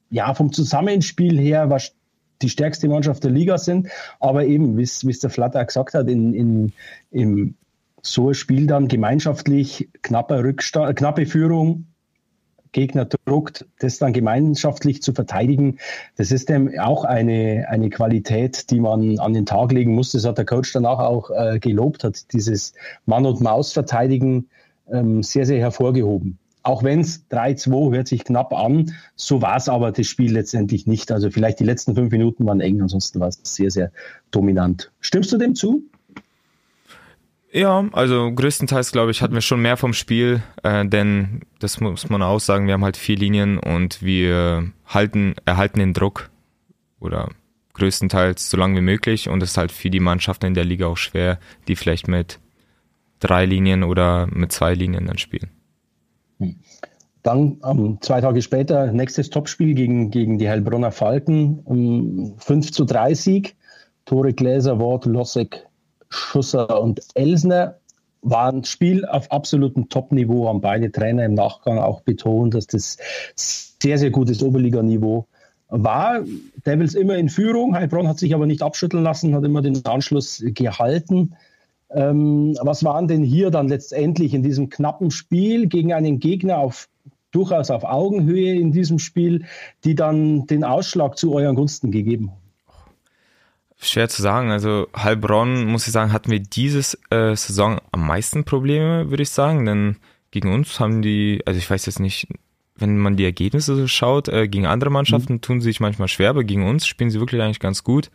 [0.09, 1.93] ja, vom Zusammenspiel her was
[2.41, 3.87] die stärkste Mannschaft der Liga sind.
[4.19, 6.73] Aber eben, wie es der Flatter gesagt hat, in, in,
[7.11, 7.55] im
[8.01, 11.87] so ein Spiel dann gemeinschaftlich, knapper Rückstand, knappe Führung,
[12.71, 15.79] Gegner druckt, das dann gemeinschaftlich zu verteidigen,
[16.15, 20.11] das ist dem auch eine, eine Qualität, die man an den Tag legen muss.
[20.11, 22.73] Das hat der Coach danach auch äh, gelobt, hat dieses
[23.05, 24.49] Mann- und Maus-Verteidigen
[24.91, 26.37] ähm, sehr, sehr hervorgehoben.
[26.63, 30.85] Auch wenn es 3-2 hört sich knapp an, so war es aber das Spiel letztendlich
[30.85, 31.11] nicht.
[31.11, 33.91] Also vielleicht die letzten fünf Minuten waren eng, ansonsten war es sehr, sehr
[34.31, 34.91] dominant.
[34.99, 35.83] Stimmst du dem zu?
[37.51, 42.09] Ja, also größtenteils glaube ich hatten wir schon mehr vom Spiel, äh, denn das muss
[42.09, 46.29] man auch sagen, wir haben halt vier Linien und wir halten, erhalten den Druck
[46.99, 47.29] oder
[47.75, 50.87] größtenteils so lange wie möglich und es ist halt für die Mannschaften in der Liga
[50.87, 52.39] auch schwer, die vielleicht mit
[53.19, 55.49] drei Linien oder mit zwei Linien dann spielen.
[57.23, 61.59] Dann ähm, zwei Tage später nächstes Topspiel gegen, gegen die Heilbronner Falken.
[61.59, 63.55] Um, 5 zu 3 Sieg.
[64.05, 65.67] Tore Gläser, Wort, Lossek,
[66.09, 67.75] Schusser und Elsner
[68.21, 72.97] war ein Spiel auf absolutem Top-Niveau, haben beide Trainer im Nachgang auch betont, dass das
[73.35, 75.27] sehr, sehr gutes Oberliganiveau
[75.69, 76.21] war.
[76.65, 80.41] Devils immer in Führung, Heilbronn hat sich aber nicht abschütteln lassen, hat immer den Anschluss
[80.45, 81.35] gehalten.
[81.89, 86.89] Ähm, was waren denn hier dann letztendlich in diesem knappen Spiel gegen einen Gegner auf
[87.31, 89.45] durchaus auf Augenhöhe in diesem Spiel,
[89.83, 92.47] die dann den Ausschlag zu euren Gunsten gegeben haben?
[93.79, 94.51] Schwer zu sagen.
[94.51, 99.29] Also Heilbronn, muss ich sagen, hatten wir dieses äh, Saison am meisten Probleme, würde ich
[99.29, 99.65] sagen.
[99.65, 99.97] Denn
[100.31, 102.27] gegen uns haben die, also ich weiß jetzt nicht,
[102.75, 105.41] wenn man die Ergebnisse so schaut, äh, gegen andere Mannschaften mhm.
[105.41, 108.09] tun sie sich manchmal schwer, aber gegen uns spielen sie wirklich eigentlich ganz gut.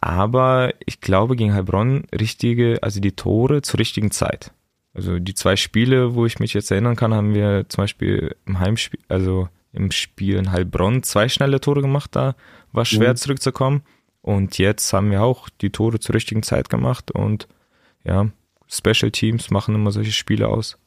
[0.00, 4.52] Aber ich glaube, gegen Heilbronn richtige, also die Tore zur richtigen Zeit.
[4.94, 8.58] Also die zwei Spiele, wo ich mich jetzt erinnern kann, haben wir zum Beispiel im
[8.58, 12.34] Heimspiel, also im Spiel in Heilbronn zwei schnelle Tore gemacht, da
[12.72, 13.16] war schwer mhm.
[13.16, 13.82] zurückzukommen.
[14.22, 17.48] Und jetzt haben wir auch die Tore zur richtigen Zeit gemacht und
[18.04, 18.28] ja,
[18.68, 20.78] Special Teams machen immer solche Spiele aus.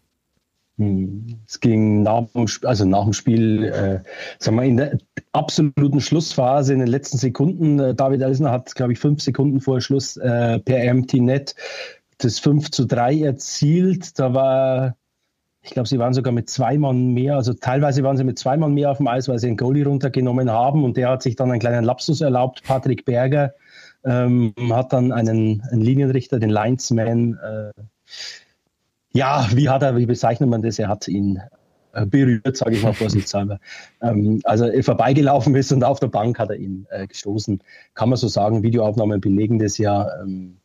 [0.78, 1.40] Hm.
[1.48, 4.00] Es ging nach dem, also nach dem Spiel, äh,
[4.40, 4.98] sagen wir, in der
[5.32, 7.80] absoluten Schlussphase, in den letzten Sekunden.
[7.80, 11.56] Äh, David Elsner hat, glaube ich, fünf Sekunden vor Schluss äh, per MT-Net
[12.18, 14.18] das 5 zu 3 erzielt.
[14.20, 14.96] Da war,
[15.62, 18.58] ich glaube, sie waren sogar mit zwei Mann mehr, also teilweise waren sie mit zwei
[18.58, 21.36] Mann mehr auf dem Eis, weil sie einen Goalie runtergenommen haben und der hat sich
[21.36, 22.64] dann einen kleinen Lapsus erlaubt.
[22.64, 23.54] Patrick Berger
[24.04, 27.82] ähm, hat dann einen, einen, Linienrichter, den Linesman, äh,
[29.14, 30.80] ja, wie hat er, wie bezeichnet man das?
[30.80, 31.42] Er hat ihn
[31.94, 33.60] äh, berührt, sage ich mal vorsichtshalber.
[34.02, 37.62] ähm, also er vorbeigelaufen ist und auf der Bank hat er ihn äh, gestoßen.
[37.94, 40.08] Kann man so sagen, Videoaufnahmen belegen das ja.
[40.22, 40.58] Ähm,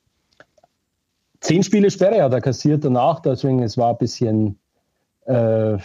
[1.40, 4.58] zehn Spiele Sperre hat er kassiert danach, deswegen es war ein bisschen,
[5.26, 5.76] äh,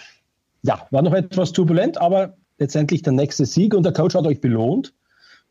[0.61, 4.39] ja, war noch etwas turbulent, aber letztendlich der nächste Sieg und der Coach hat euch
[4.39, 4.93] belohnt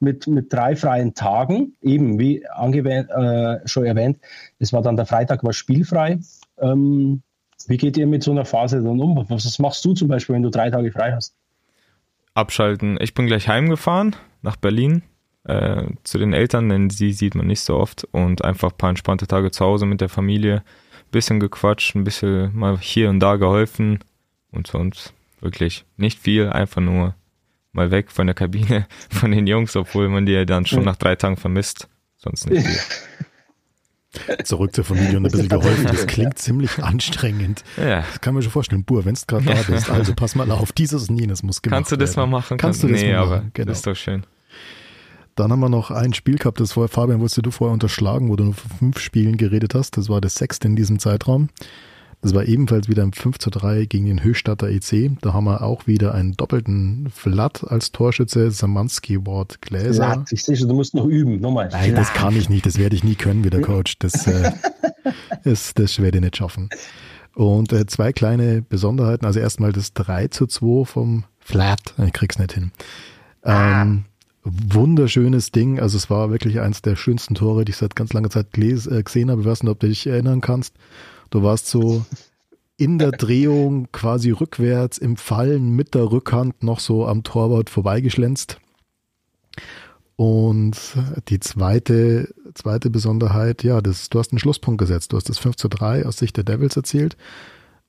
[0.01, 4.19] mit, mit drei freien Tagen, eben wie angewähnt, äh, schon erwähnt,
[4.59, 6.19] es war dann der Freitag war spielfrei.
[6.63, 7.23] Ähm,
[7.67, 9.27] wie geht ihr mit so einer Phase dann um?
[9.29, 11.35] Was machst du zum Beispiel, wenn du drei Tage frei hast?
[12.35, 12.99] Abschalten.
[13.01, 15.03] Ich bin gleich heimgefahren nach Berlin
[15.45, 18.91] äh, zu den Eltern, denn sie sieht man nicht so oft und einfach ein paar
[18.91, 20.63] entspannte Tage zu Hause mit der Familie,
[21.11, 23.99] bisschen gequatscht, ein bisschen mal hier und da geholfen
[24.51, 27.15] und sonst wirklich nicht viel, einfach nur
[27.73, 30.97] mal weg von der Kabine von den Jungs, obwohl man die ja dann schon nach
[30.97, 32.81] drei Tagen vermisst, sonst nicht viel.
[34.45, 35.87] Zurück zur Familie und ein bisschen geholfen.
[35.87, 37.65] Das klingt ziemlich anstrengend.
[37.77, 38.01] Ja.
[38.01, 38.85] Das kann man schon vorstellen.
[38.85, 41.77] Bur, wenn du gerade da bist, also pass mal auf, dieses und jenes muss gemacht
[41.77, 42.31] Kannst du das werden.
[42.31, 42.59] mal machen?
[42.59, 43.33] Kannst du das nee, mal machen?
[43.33, 43.69] aber genau.
[43.69, 44.25] das ist doch schön.
[45.35, 48.37] Dann haben wir noch ein Spiel gehabt, das vorher, Fabian, wurdest du vorher unterschlagen, wo
[48.37, 49.97] du nur von fünf Spielen geredet hast.
[49.97, 51.49] Das war das sechste in diesem Zeitraum.
[52.23, 55.11] Das war ebenfalls wieder ein 5 zu 3 gegen den Höchstadter EC.
[55.21, 60.05] Da haben wir auch wieder einen doppelten Flat als Torschütze, Samanski, Ward, Gläser.
[60.05, 61.69] Flat, ich sehe schon, du musst noch üben, nochmal.
[61.73, 61.99] Nein, Flat.
[61.99, 63.99] das kann ich nicht, das werde ich nie können wie der Coach.
[63.99, 64.53] Das, äh,
[65.45, 66.69] das, das werde ich nicht schaffen.
[67.35, 69.27] Und äh, zwei kleine Besonderheiten.
[69.27, 71.95] Also erstmal das 3 zu 2 vom Flat.
[72.07, 72.71] Ich krieg's nicht hin.
[73.45, 74.05] Ähm,
[74.45, 75.81] wunderschönes Ding.
[75.81, 79.03] Also es war wirklich eins der schönsten Tore, die ich seit ganz langer Zeit äh,
[79.03, 79.41] gesehen habe.
[79.41, 80.75] Ich weiß nicht, ob du dich erinnern kannst.
[81.33, 82.05] Du warst so
[82.77, 88.61] in der Drehung quasi rückwärts im Fallen mit der Rückhand noch so am Torwart vorbeigeschlänzt.
[90.17, 90.77] Und
[91.29, 95.15] die zweite, zweite Besonderheit, ja, das, du hast einen Schlusspunkt gesetzt.
[95.15, 97.17] Du hast das 5 zu 3 aus Sicht der Devils erzielt.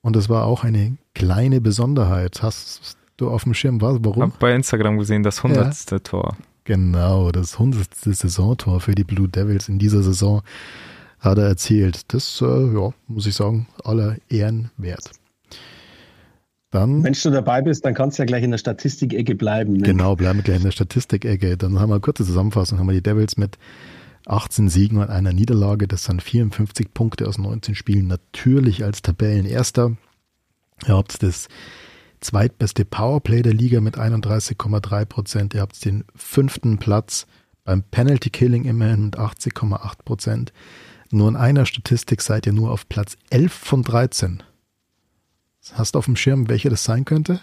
[0.00, 2.42] Und das war auch eine kleine Besonderheit.
[2.42, 4.00] Hast du auf dem Schirm warst.
[4.02, 4.22] Warum?
[4.22, 5.90] Hab bei Instagram gesehen, das 100.
[5.90, 5.98] Ja.
[5.98, 6.38] Tor.
[6.64, 7.94] Genau, das 100.
[7.94, 10.40] Saisontor für die Blue Devils in dieser Saison.
[11.24, 12.12] Hat er erzielt.
[12.12, 15.10] Das, äh, ja, muss ich sagen, aller Ehren wert.
[16.70, 19.74] Dann, Wenn du dabei bist, dann kannst du ja gleich in der Statistikecke bleiben.
[19.74, 19.82] Ne?
[19.82, 21.56] Genau, bleiben wir gleich in der Statistikecke.
[21.56, 22.80] Dann haben wir eine kurze Zusammenfassung.
[22.80, 23.58] Haben wir die Devils mit
[24.26, 25.86] 18 Siegen und einer Niederlage.
[25.86, 28.08] Das sind 54 Punkte aus 19 Spielen.
[28.08, 29.96] Natürlich als Tabellenerster.
[30.88, 31.46] Ihr habt das
[32.20, 35.54] zweitbeste Powerplay der Liga mit 31,3 Prozent.
[35.54, 37.26] Ihr habt den fünften Platz
[37.62, 40.52] beim Penalty Killing immerhin mit 80,8 Prozent.
[41.10, 44.42] Nur in einer Statistik seid ihr nur auf Platz 11 von 13.
[45.72, 47.40] Hast du auf dem Schirm, welche das sein könnte?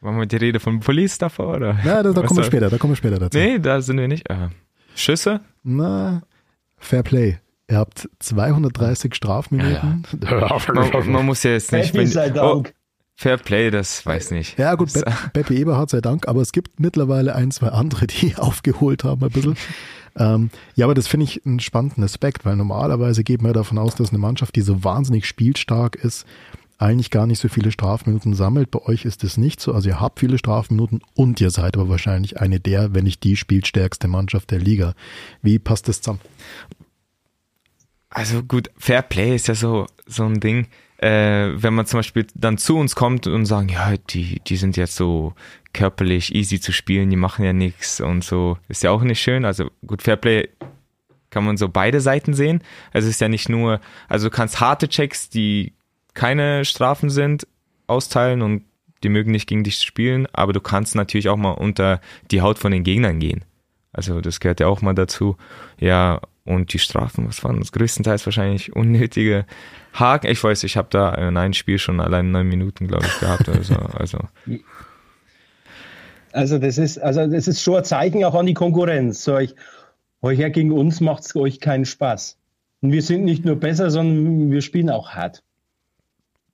[0.00, 1.78] Wollen wir die Rede von Police davor, oder?
[1.84, 3.36] Na, da, da kommen wir später, da kommen wir später dazu.
[3.36, 4.28] Nee, da sind wir nicht.
[4.30, 4.48] Äh,
[4.94, 5.40] Schüsse?
[5.62, 6.22] Na,
[6.76, 7.38] Fair Play.
[7.70, 10.06] Ihr habt 230 Strafminuten.
[10.22, 10.58] Ja, ja.
[10.72, 11.92] man, man, muss ja jetzt nicht.
[11.94, 12.68] Wenn, sei Dank.
[12.68, 12.70] Oh,
[13.14, 14.58] Fair Play, das weiß nicht.
[14.58, 18.36] Ja, gut, Be Beppe Eberhardt sei Dank, aber es gibt mittlerweile ein, zwei andere, die
[18.36, 19.56] aufgeholt haben ein bisschen.
[20.18, 23.78] ähm, ja, aber das finde ich einen spannenden Aspekt, weil normalerweise geht man ja davon
[23.78, 26.26] aus, dass eine Mannschaft, die so wahnsinnig spielstark ist,
[26.78, 28.70] eigentlich gar nicht so viele Strafminuten sammelt.
[28.70, 29.72] Bei euch ist es nicht so.
[29.72, 33.36] Also ihr habt viele Strafminuten und ihr seid aber wahrscheinlich eine der, wenn nicht die
[33.36, 34.94] spielstärkste Mannschaft der Liga.
[35.42, 36.20] Wie passt das zusammen?
[38.10, 40.68] Also gut, Fair Play ist ja so, so ein Ding.
[40.98, 44.76] Äh, wenn man zum Beispiel dann zu uns kommt und sagen, ja, die, die sind
[44.76, 45.34] jetzt so
[45.72, 49.44] körperlich easy zu spielen, die machen ja nichts und so, ist ja auch nicht schön.
[49.44, 50.48] Also gut, Fairplay
[51.30, 52.62] kann man so beide Seiten sehen.
[52.92, 55.72] Also es ist ja nicht nur, also du kannst harte Checks, die
[56.14, 57.46] keine Strafen sind,
[57.86, 58.64] austeilen und
[59.04, 62.00] die mögen nicht gegen dich spielen, aber du kannst natürlich auch mal unter
[62.32, 63.44] die Haut von den Gegnern gehen.
[63.92, 65.36] Also das gehört ja auch mal dazu.
[65.78, 67.72] Ja, und die Strafen, was waren das?
[67.72, 69.44] Größtenteils wahrscheinlich unnötige
[69.92, 70.28] Haken.
[70.28, 73.48] Ich weiß, ich habe da in einem Spiel schon allein neun Minuten, glaube ich, gehabt.
[73.48, 74.18] Also, also.
[76.32, 79.22] also das ist, also das ist schon ein Zeichen auch an die Konkurrenz.
[79.22, 79.54] So, ich,
[80.22, 82.38] euch ja gegen uns macht es euch keinen Spaß.
[82.80, 85.42] Und wir sind nicht nur besser, sondern wir spielen auch hart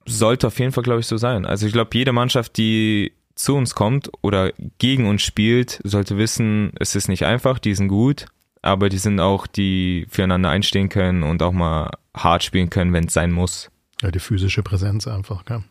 [0.07, 1.47] sollte auf jeden Fall, glaube ich, so sein.
[1.47, 6.73] Also ich glaube, jede Mannschaft, die zu uns kommt oder gegen uns spielt, sollte wissen,
[6.79, 8.27] es ist nicht einfach, die sind gut,
[8.65, 13.07] aber die sind auch, die füreinander einstehen können und auch mal hart spielen können, wenn
[13.07, 13.71] es sein muss.
[14.03, 15.63] Ja, die physische Präsenz einfach, gell?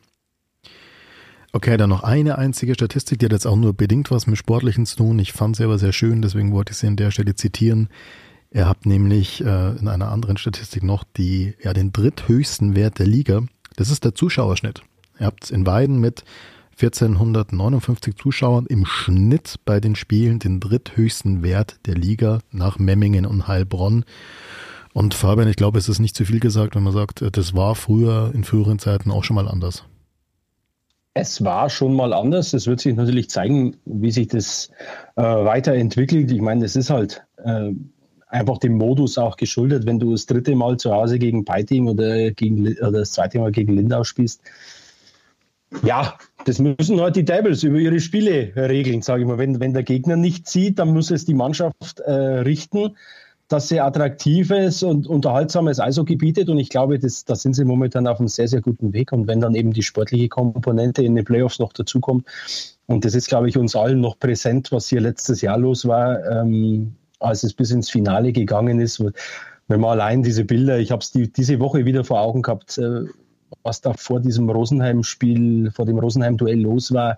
[1.51, 4.87] Okay, dann noch eine einzige Statistik, die hat jetzt auch nur bedingt was mit Sportlichen
[4.87, 5.19] zu tun.
[5.19, 7.89] Ich fand sie aber sehr schön, deswegen wollte ich sie an der Stelle zitieren.
[8.51, 13.07] Ihr habt nämlich äh, in einer anderen Statistik noch die, ja, den dritthöchsten Wert der
[13.07, 13.43] Liga
[13.75, 14.81] das ist der Zuschauerschnitt.
[15.19, 16.23] Ihr habt in Weiden mit
[16.73, 23.47] 1459 Zuschauern im Schnitt bei den Spielen den dritthöchsten Wert der Liga nach Memmingen und
[23.47, 24.05] Heilbronn.
[24.93, 27.75] Und Fabian, ich glaube, es ist nicht zu viel gesagt, wenn man sagt, das war
[27.75, 29.83] früher in früheren Zeiten auch schon mal anders.
[31.15, 32.53] Es war schon mal anders.
[32.53, 34.71] Es wird sich natürlich zeigen, wie sich das
[35.15, 36.31] äh, weiterentwickelt.
[36.31, 37.71] Ich meine, es ist halt äh,
[38.27, 42.31] einfach dem Modus auch geschuldet, wenn du das dritte Mal zu Hause gegen Peiting oder,
[42.31, 44.41] gegen, oder das zweite Mal gegen Lindau spielst.
[45.81, 49.37] Ja, das müssen halt die Devils über ihre Spiele regeln, sage ich mal.
[49.37, 52.95] Wenn, wenn der Gegner nicht zieht, dann muss es die Mannschaft äh, richten,
[53.47, 56.49] dass sie attraktives und unterhaltsames Eishockey bietet.
[56.49, 59.11] Und ich glaube, das, da sind sie momentan auf einem sehr, sehr guten Weg.
[59.11, 62.27] Und wenn dann eben die sportliche Komponente in den Playoffs noch dazukommt,
[62.85, 66.25] und das ist, glaube ich, uns allen noch präsent, was hier letztes Jahr los war,
[66.29, 69.03] ähm, als es bis ins Finale gegangen ist.
[69.67, 72.77] Wenn man allein diese Bilder, ich habe es die, diese Woche wieder vor Augen gehabt,
[72.77, 73.05] äh,
[73.63, 77.17] was da vor diesem Rosenheim-Spiel, vor dem Rosenheim-Duell los war.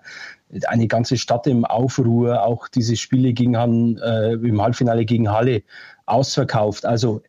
[0.68, 3.54] Eine ganze Stadt im Aufruhr, auch diese Spiele gegen
[3.98, 5.62] äh, im Halbfinale gegen Halle
[6.06, 6.84] ausverkauft.
[6.84, 7.22] Also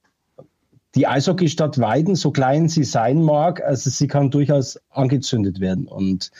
[0.95, 5.87] die Eishockeystadt Weiden, so klein sie sein mag, also sie kann durchaus angezündet werden.
[5.87, 6.31] Und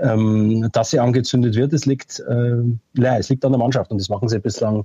[0.00, 2.62] ähm, dass sie angezündet wird, es liegt, äh,
[2.94, 4.84] ja, es liegt an der Mannschaft und das machen sie bislang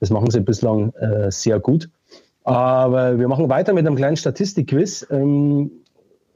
[0.00, 1.88] das machen sie bislang äh, sehr gut.
[2.44, 5.06] Aber wir machen weiter mit einem kleinen Statistikquiz.
[5.10, 5.70] Ähm,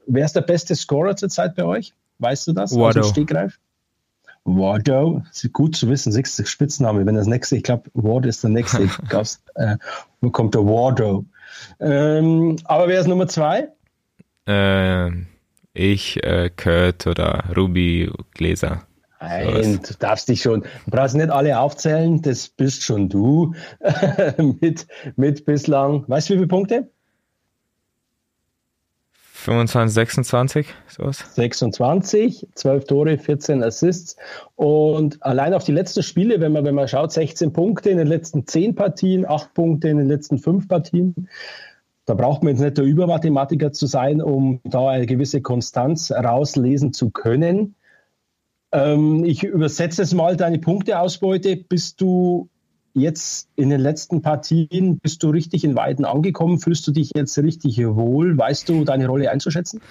[0.07, 1.93] wer ist der beste Scorer zurzeit bei euch?
[2.19, 2.75] Weißt du das?
[2.75, 3.03] Wardo.
[3.03, 3.59] Stegreif?
[4.43, 5.21] Wardo,
[5.53, 7.05] gut zu wissen, sechste Spitzname.
[7.05, 9.43] Wenn das nächste, ich glaube, Ward ist der nächste Gast.
[9.55, 9.77] Äh,
[10.19, 11.25] wo kommt der Wardo?
[11.79, 13.69] Ähm, aber wer ist Nummer zwei?
[14.47, 15.11] Äh,
[15.73, 18.83] ich, äh, Kurt oder Ruby Gläser.
[19.19, 23.53] Nein, du darfst dich schon, du brauchst nicht alle aufzählen, das bist schon du
[24.61, 26.89] mit, mit bislang, weißt du wie viele Punkte?
[29.41, 31.25] 25, 26, sowas.
[31.33, 34.15] 26, 12 Tore, 14 Assists
[34.55, 38.05] und allein auf die letzten Spiele, wenn man, wenn man schaut, 16 Punkte in den
[38.05, 41.27] letzten 10 Partien, 8 Punkte in den letzten 5 Partien.
[42.05, 46.93] Da braucht man jetzt nicht der Übermathematiker zu sein, um da eine gewisse Konstanz rauslesen
[46.93, 47.73] zu können.
[48.71, 51.57] Ähm, ich übersetze es mal, deine Punkteausbeute.
[51.57, 52.49] Bist du
[52.93, 56.59] jetzt in den letzten Partien, bist du richtig in Weiden angekommen?
[56.59, 58.37] Fühlst du dich jetzt richtig wohl?
[58.37, 59.81] Weißt du deine Rolle einzuschätzen?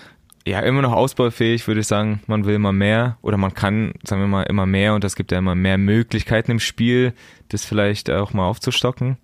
[0.46, 2.22] Ja, immer noch ausbaufähig, würde ich sagen.
[2.26, 5.32] Man will immer mehr oder man kann, sagen wir mal, immer mehr und es gibt
[5.32, 7.12] ja immer mehr Möglichkeiten im Spiel,
[7.48, 9.18] das vielleicht auch mal aufzustocken.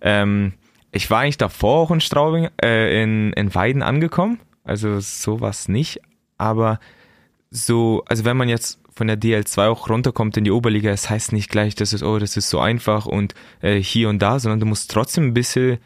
[0.00, 0.54] Ähm,
[0.90, 6.00] ich war eigentlich davor auch in Straubing, äh, in, in Weiden angekommen, also sowas nicht,
[6.38, 6.80] aber
[7.50, 11.10] so, also wenn man jetzt von der DL2 auch runterkommt in die Oberliga, es das
[11.10, 14.38] heißt nicht gleich, dass es, oh, das ist so einfach und äh, hier und da,
[14.38, 15.78] sondern du musst trotzdem ein bisschen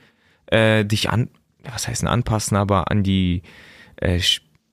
[0.47, 1.29] äh, dich an,
[1.65, 3.43] was heißt denn anpassen, aber an die,
[3.97, 4.21] äh,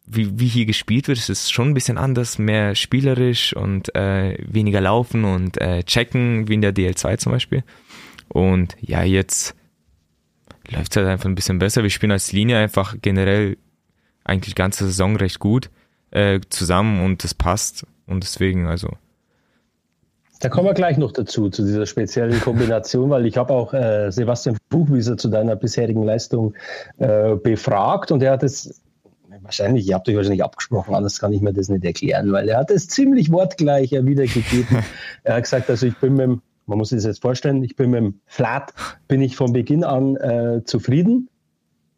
[0.06, 4.38] wie, wie hier gespielt wird, es ist schon ein bisschen anders, mehr spielerisch und äh,
[4.40, 7.64] weniger laufen und äh, checken, wie in der DL2 zum Beispiel.
[8.28, 9.56] Und ja, jetzt
[10.70, 11.84] läuft es halt einfach ein bisschen besser.
[11.84, 13.58] Wir spielen als Linie einfach generell
[14.24, 15.70] eigentlich ganze Saison recht gut
[16.12, 17.86] äh, zusammen und das passt.
[18.08, 18.89] Und deswegen, also.
[20.39, 24.12] Da kommen wir gleich noch dazu, zu dieser speziellen Kombination, weil ich habe auch äh,
[24.12, 26.54] Sebastian Buchwieser zu deiner bisherigen Leistung
[26.97, 28.82] äh, befragt und er hat es
[29.41, 32.58] wahrscheinlich, ihr habt euch wahrscheinlich abgesprochen, anders kann ich mir das nicht erklären, weil er
[32.58, 34.84] hat es ziemlich wortgleich wiedergegeben.
[35.24, 37.76] er hat gesagt, also ich bin mit dem, man muss sich das jetzt vorstellen, ich
[37.76, 38.74] bin mit dem Flat,
[39.08, 41.30] bin ich von Beginn an äh, zufrieden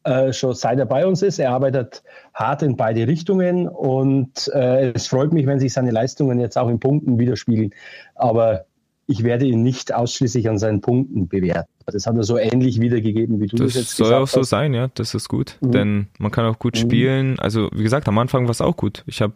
[0.06, 1.40] äh, schon seit er bei uns ist.
[1.40, 2.04] Er arbeitet
[2.34, 6.70] hart in beide Richtungen und äh, es freut mich, wenn sich seine Leistungen jetzt auch
[6.70, 7.72] in Punkten widerspiegeln.
[8.14, 8.66] Aber
[9.08, 11.70] ich werde ihn nicht ausschließlich an seinen Punkten bewerten.
[11.88, 14.10] Das hat er so ähnlich wiedergegeben, wie du das, das jetzt gesagt hast.
[14.10, 15.58] Soll auch so sein, ja, das ist gut.
[15.62, 15.72] Mhm.
[15.72, 16.80] Denn man kann auch gut mhm.
[16.80, 17.40] spielen.
[17.40, 19.04] Also, wie gesagt, am Anfang war es auch gut.
[19.08, 19.34] Ich habe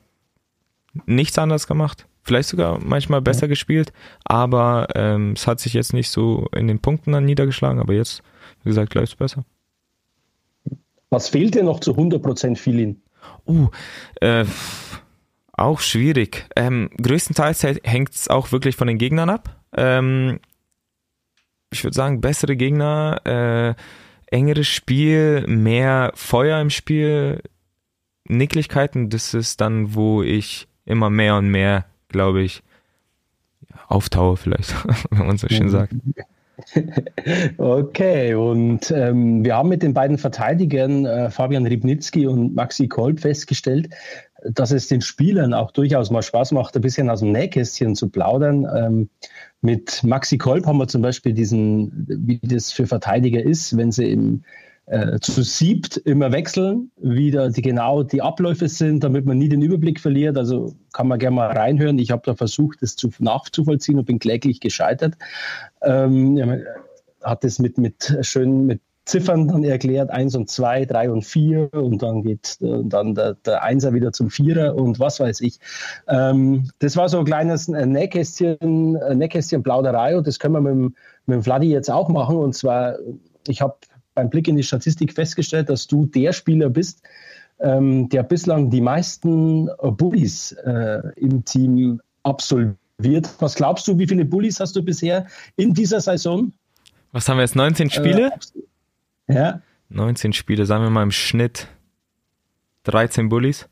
[1.05, 2.07] nichts anderes gemacht.
[2.23, 3.47] Vielleicht sogar manchmal besser ja.
[3.47, 3.91] gespielt,
[4.23, 8.21] aber ähm, es hat sich jetzt nicht so in den Punkten dann niedergeschlagen, aber jetzt,
[8.63, 9.45] wie gesagt, läuft es besser.
[11.09, 13.01] Was fehlt dir noch zu 100% Feeling?
[13.47, 13.69] Uh,
[14.21, 14.45] äh,
[15.53, 16.47] auch schwierig.
[16.55, 19.59] Ähm, größtenteils hängt es auch wirklich von den Gegnern ab.
[19.75, 20.39] Ähm,
[21.71, 27.41] ich würde sagen, bessere Gegner, äh, engeres Spiel, mehr Feuer im Spiel,
[28.25, 32.63] Nicklichkeiten, das ist dann, wo ich immer mehr und mehr, glaube ich,
[33.87, 34.73] auftaue vielleicht,
[35.11, 35.69] wenn man so schön mhm.
[35.69, 35.93] sagt.
[37.57, 43.19] Okay, und ähm, wir haben mit den beiden Verteidigern äh, Fabian Ribnitzki und Maxi Kolb
[43.19, 43.89] festgestellt,
[44.43, 48.09] dass es den Spielern auch durchaus mal Spaß macht, ein bisschen aus dem Nähkästchen zu
[48.09, 48.67] plaudern.
[48.75, 49.09] Ähm,
[49.61, 54.11] mit Maxi Kolb haben wir zum Beispiel diesen, wie das für Verteidiger ist, wenn sie
[54.11, 54.43] im
[54.89, 59.49] äh, zu siebt immer wechseln, wie da die, genau die Abläufe sind, damit man nie
[59.49, 60.37] den Überblick verliert.
[60.37, 61.99] Also kann man gerne mal reinhören.
[61.99, 65.15] Ich habe da versucht, das zu, nachzuvollziehen und bin kläglich gescheitert.
[65.81, 66.57] Ähm, ja,
[67.23, 71.73] hat es mit, mit schön mit Ziffern dann erklärt, eins und zwei, drei und vier
[71.73, 75.59] und dann geht äh, dann der, der Einser wieder zum Vierer und was weiß ich.
[76.07, 80.93] Ähm, das war so ein kleines Nähkästchen, Nähkästchen Plauderei und das können wir mit
[81.29, 82.97] mit dem Vladi jetzt auch machen und zwar,
[83.47, 83.77] ich habe
[84.19, 87.01] beim Blick in die Statistik festgestellt, dass du der Spieler bist,
[87.59, 93.29] ähm, der bislang die meisten äh, Bullies äh, im Team absolviert.
[93.39, 96.51] Was glaubst du, wie viele Bullies hast du bisher in dieser Saison?
[97.13, 97.55] Was haben wir jetzt?
[97.55, 98.31] 19 Spiele?
[99.27, 99.61] Äh, ja.
[99.87, 101.67] 19 Spiele, sagen wir mal im Schnitt
[102.83, 103.69] 13 Bullies.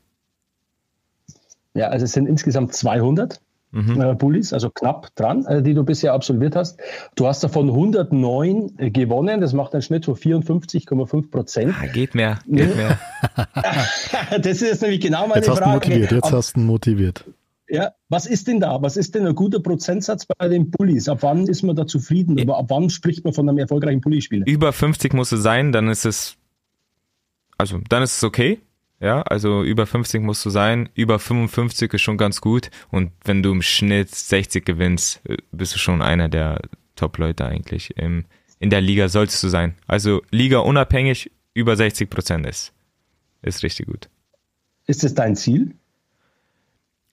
[1.74, 3.38] Ja, also es sind insgesamt 200
[3.70, 4.00] mhm.
[4.00, 6.80] äh, Bullies, also knapp dran, äh, die du bisher absolviert hast.
[7.14, 11.74] Du hast davon 109 äh, gewonnen, das macht einen Schnitt von 54,5 Prozent.
[11.80, 12.98] Ah, geht mehr, geht mehr.
[14.40, 15.88] das ist nämlich genau meine jetzt hast Frage.
[15.88, 17.24] Motiviert, jetzt hast du motiviert.
[17.70, 18.80] Ja, was ist denn da?
[18.80, 21.08] Was ist denn ein guter Prozentsatz bei den Bullies?
[21.08, 22.40] Ab wann ist man da zufrieden?
[22.40, 24.46] Aber ab wann spricht man von einem erfolgreichen Bullispieler?
[24.46, 26.36] Über 50 muss es sein, dann ist es,
[27.58, 28.60] also dann ist es okay.
[29.00, 33.44] Ja, also über 50 musst du sein, über 55 ist schon ganz gut und wenn
[33.44, 36.60] du im Schnitt 60 gewinnst, äh, bist du schon einer der
[36.96, 37.96] Top-Leute eigentlich.
[37.96, 38.24] Im,
[38.58, 39.76] in der Liga solltest du sein.
[39.86, 42.72] Also Liga unabhängig über 60 Prozent ist,
[43.42, 44.08] ist richtig gut.
[44.86, 45.74] Ist das dein Ziel?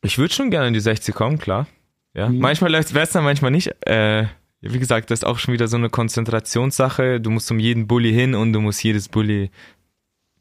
[0.01, 1.67] Ich würde schon gerne in die 60 kommen, klar.
[2.15, 2.39] Ja, mhm.
[2.39, 3.69] manchmal läuft es besser, manchmal nicht.
[3.86, 4.25] Äh,
[4.61, 7.21] wie gesagt, das ist auch schon wieder so eine Konzentrationssache.
[7.21, 9.51] Du musst um jeden Bully hin und du musst jedes Bully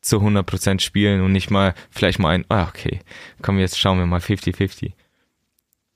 [0.04, 3.00] zu 100% spielen und nicht mal vielleicht mal ein, ah, okay,
[3.42, 4.92] komm, jetzt schauen wir mal 50-50.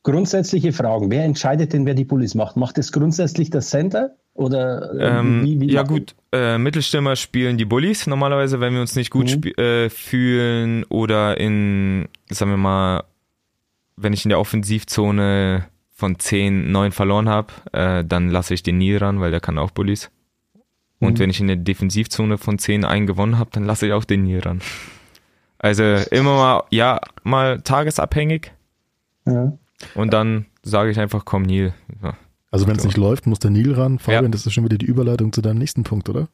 [0.03, 1.11] Grundsätzliche Fragen.
[1.11, 2.57] Wer entscheidet denn, wer die Bullies macht?
[2.57, 4.17] Macht es grundsätzlich der Center?
[4.33, 8.81] Oder äh, ähm, wie, wie Ja gut, äh, Mittelstürmer spielen die Bullies normalerweise, wenn wir
[8.81, 9.63] uns nicht gut mhm.
[9.63, 13.05] äh, fühlen oder in, sagen wir mal,
[13.97, 18.79] wenn ich in der Offensivzone von 10, 9 verloren habe, äh, dann lasse ich den
[18.79, 20.11] nie ran, weil der kann auch Bullies.
[21.01, 21.19] Und mhm.
[21.19, 24.27] wenn ich in der Defensivzone von 10 einen gewonnen habe, dann lasse ich auch den
[24.27, 24.61] hier ran.
[25.59, 28.53] Also immer mal, ja, mal tagesabhängig.
[29.27, 29.53] Ja.
[29.95, 31.73] Und dann sage ich einfach, komm Nil,
[32.51, 33.99] Also wenn es nicht läuft, muss der Nil ran.
[33.99, 34.31] Fabian, ja.
[34.31, 36.29] das ist schon wieder die Überleitung zu deinem nächsten Punkt, oder?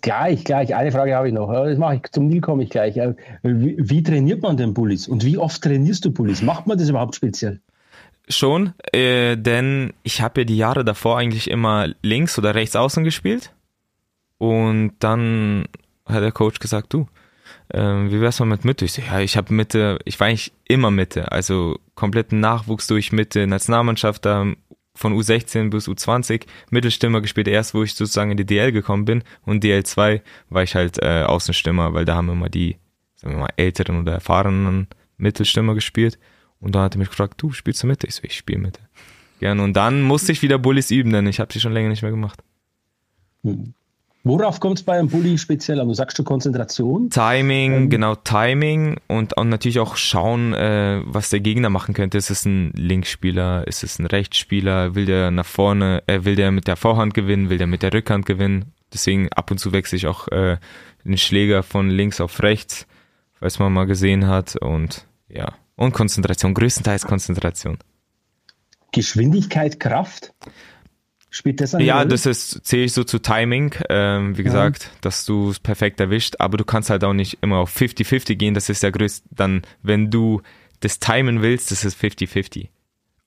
[0.00, 0.74] Gleich, gleich.
[0.74, 1.52] Eine Frage habe ich noch.
[1.52, 2.02] Das mache ich.
[2.12, 2.96] Zum Nil komme ich gleich.
[3.42, 5.06] Wie, wie trainiert man denn Bullies?
[5.06, 6.42] Und wie oft trainierst du Bullies?
[6.42, 7.60] Macht man das überhaupt speziell?
[8.28, 13.04] Schon, äh, denn ich habe ja die Jahre davor eigentlich immer links oder rechts außen
[13.04, 13.52] gespielt.
[14.38, 15.66] Und dann
[16.04, 17.06] hat der Coach gesagt, du,
[17.68, 18.84] äh, wie wär's mal mit Mitte?
[18.84, 23.12] Ich so, ja, ich habe Mitte, ich war eigentlich immer Mitte, also kompletten Nachwuchs durch
[23.12, 24.46] Mitte, Nationalmannschaft da
[24.94, 29.24] von U16 bis U20 Mittelstimmer gespielt, erst wo ich sozusagen in die DL gekommen bin
[29.44, 32.76] und DL2 war ich halt äh, Außenstimmer, weil da haben immer die,
[33.14, 36.18] sagen wir mal, älteren oder erfahrenen Mittelstimmer gespielt
[36.60, 38.06] und dann hat er mich gefragt, du spielst du Mitte?
[38.06, 38.80] Ich so, ich spiele Mitte.
[39.38, 39.62] Gerne.
[39.62, 42.10] Und dann musste ich wieder Bullies üben, denn ich habe sie schon länger nicht mehr
[42.10, 42.42] gemacht.
[43.42, 43.74] Hm.
[44.26, 45.86] Worauf kommt es bei einem Bully speziell an?
[45.86, 47.10] Du sagst du Konzentration?
[47.10, 47.90] Timing, ähm.
[47.90, 52.18] genau Timing und, und natürlich auch schauen, äh, was der Gegner machen könnte.
[52.18, 56.50] Ist es ein Linksspieler, ist es ein Rechtsspieler, will der nach vorne, äh, will der
[56.50, 58.72] mit der Vorhand gewinnen, will der mit der Rückhand gewinnen?
[58.92, 60.56] Deswegen ab und zu wechsle ich auch äh,
[61.04, 62.88] den Schläger von links auf rechts,
[63.34, 65.52] falls man mal gesehen hat und ja.
[65.76, 67.78] Und Konzentration, größtenteils Konzentration.
[68.90, 70.32] Geschwindigkeit, Kraft?
[71.36, 74.90] Spielt das eine Ja, das ist, zähle ich so zu Timing, ähm, wie gesagt, ja.
[75.02, 78.54] dass du es perfekt erwischt, aber du kannst halt auch nicht immer auf 50-50 gehen,
[78.54, 80.40] das ist ja größt, dann, wenn du
[80.80, 82.68] das timen willst, das ist 50-50.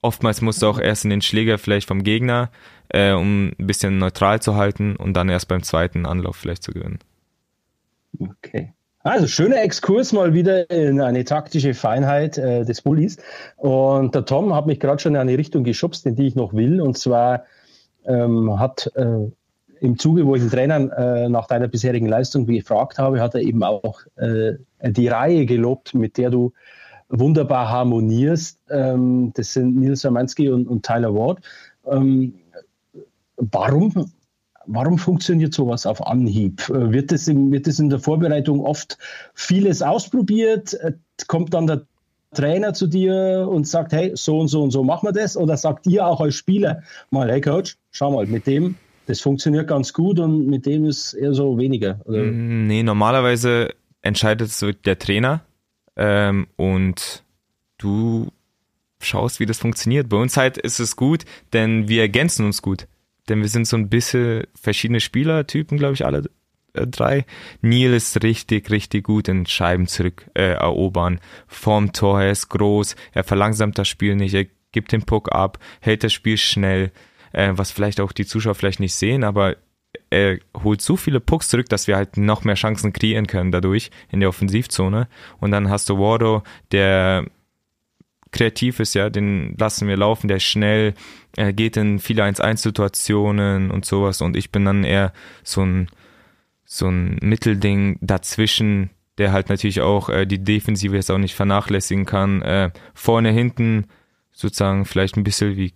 [0.02, 2.50] Oftmals musst du auch erst in den Schläger vielleicht vom Gegner,
[2.88, 6.72] äh, um ein bisschen neutral zu halten und dann erst beim zweiten Anlauf vielleicht zu
[6.72, 6.98] gewinnen.
[8.18, 8.72] Okay.
[9.04, 13.18] Also schöner Exkurs mal wieder in eine taktische Feinheit äh, des Bullies.
[13.56, 16.54] Und der Tom hat mich gerade schon in eine Richtung geschubst, in die ich noch
[16.54, 16.80] will.
[16.80, 17.44] Und zwar
[18.10, 19.30] ähm, hat äh,
[19.80, 23.40] im Zuge, wo ich den Trainer äh, nach deiner bisherigen Leistung gefragt habe, hat er
[23.40, 26.52] eben auch äh, die Reihe gelobt, mit der du
[27.08, 28.58] wunderbar harmonierst.
[28.70, 31.40] Ähm, das sind Nils Samansky und, und Tyler Ward.
[31.86, 32.34] Ähm,
[33.36, 34.10] warum,
[34.66, 36.68] warum funktioniert sowas auf Anhieb?
[36.68, 38.98] Äh, wird das, in, in der Vorbereitung oft
[39.34, 40.74] vieles ausprobiert?
[40.74, 40.92] Äh,
[41.26, 41.82] kommt dann der
[42.34, 45.36] Trainer zu dir und sagt, hey, so und so und so machen wir das?
[45.36, 48.76] Oder sagt ihr auch als Spieler mal, hey Coach, schau mal, mit dem,
[49.06, 52.00] das funktioniert ganz gut und mit dem ist eher so weniger?
[52.04, 52.22] Oder?
[52.22, 53.70] Mm, nee, normalerweise
[54.02, 55.40] entscheidet so der Trainer
[55.96, 57.24] ähm, und
[57.78, 58.28] du
[59.00, 60.08] schaust, wie das funktioniert.
[60.08, 62.86] Bei uns halt ist es gut, denn wir ergänzen uns gut.
[63.28, 66.24] Denn wir sind so ein bisschen verschiedene Spielertypen, glaube ich, alle
[66.74, 67.24] drei.
[67.60, 71.20] Neil ist richtig, richtig gut in Scheiben zurück äh, erobern.
[71.46, 75.58] Vorm Tor, er ist groß, er verlangsamt das Spiel nicht, er gibt den Puck ab,
[75.80, 76.92] hält das Spiel schnell,
[77.32, 79.56] äh, was vielleicht auch die Zuschauer vielleicht nicht sehen, aber
[80.10, 83.90] er holt so viele Pucks zurück, dass wir halt noch mehr Chancen kreieren können dadurch
[84.10, 85.08] in der Offensivzone.
[85.38, 87.26] Und dann hast du Wardo, der
[88.32, 90.94] kreativ ist, ja, den lassen wir laufen, der ist schnell,
[91.36, 95.12] er geht in viele 1-1-Situationen und sowas und ich bin dann eher
[95.42, 95.88] so ein
[96.72, 102.06] so ein Mittelding dazwischen, der halt natürlich auch äh, die Defensive jetzt auch nicht vernachlässigen
[102.06, 102.42] kann.
[102.42, 103.86] Äh, vorne, hinten
[104.30, 105.74] sozusagen vielleicht ein bisschen wie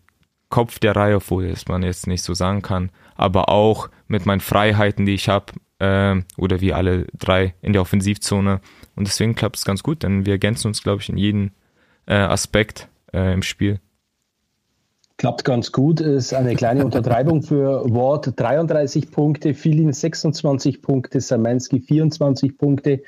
[0.50, 4.38] Kopf der Reihe, obwohl das man jetzt nicht so sagen kann, aber auch mit meinen
[4.38, 8.60] Freiheiten, die ich habe, äh, oder wie alle drei in der Offensivzone.
[8.94, 11.50] Und deswegen klappt es ganz gut, denn wir ergänzen uns, glaube ich, in jedem
[12.06, 13.80] äh, Aspekt äh, im Spiel.
[15.16, 21.80] Klappt ganz gut, ist eine kleine Untertreibung für Ward 33 Punkte, Filin 26 Punkte, Samansky
[21.80, 23.00] 24 Punkte.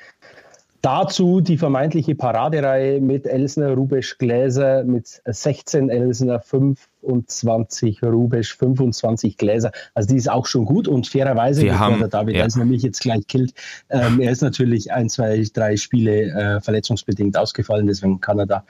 [0.83, 9.73] Dazu die vermeintliche Paradereihe mit Elsner, Rubesch, Gläser mit 16 Elsner, 25 Rubesch, 25 Gläser.
[9.95, 12.45] Also die ist auch schon gut und fairerweise, Wir haben, der David ja.
[12.45, 13.53] Elsner mich jetzt gleich killt,
[13.91, 18.65] ähm, er ist natürlich ein, zwei, drei Spiele äh, verletzungsbedingt ausgefallen, deswegen kann er da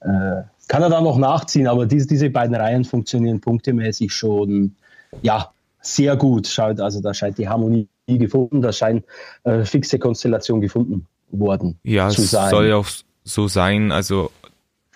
[0.00, 4.76] äh, kann er da noch nachziehen, aber diese, diese beiden Reihen funktionieren punktemäßig schon,
[5.22, 6.46] ja, sehr gut.
[6.46, 9.04] Schaut, also da scheint die Harmonie gefunden, da scheint
[9.44, 12.42] äh, fixe Konstellation gefunden worden ja, zu sein.
[12.42, 12.86] Ja, es soll ja auch
[13.24, 13.92] so sein.
[13.92, 14.30] Also,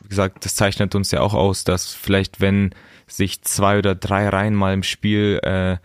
[0.02, 2.70] wie gesagt, das zeichnet uns ja auch aus, dass vielleicht, wenn
[3.06, 5.76] sich zwei oder drei Reihen mal im Spiel äh,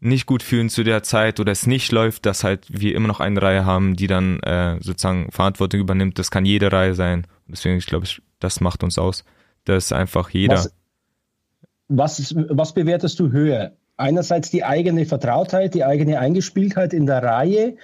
[0.00, 3.20] nicht gut fühlen zu der Zeit oder es nicht läuft, dass halt wir immer noch
[3.20, 6.18] eine Reihe haben, die dann äh, sozusagen Verantwortung übernimmt.
[6.18, 7.26] Das kann jede Reihe sein.
[7.46, 8.06] Deswegen, ich glaube,
[8.40, 9.24] das macht uns aus.
[9.64, 10.56] dass einfach jeder.
[10.56, 10.74] Was,
[11.88, 13.72] was, was bewertest du höher?
[13.96, 17.76] Einerseits die eigene Vertrautheit, die eigene Eingespieltheit in der Reihe,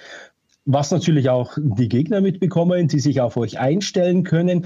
[0.65, 4.65] was natürlich auch die Gegner mitbekommen, die sich auf euch einstellen können.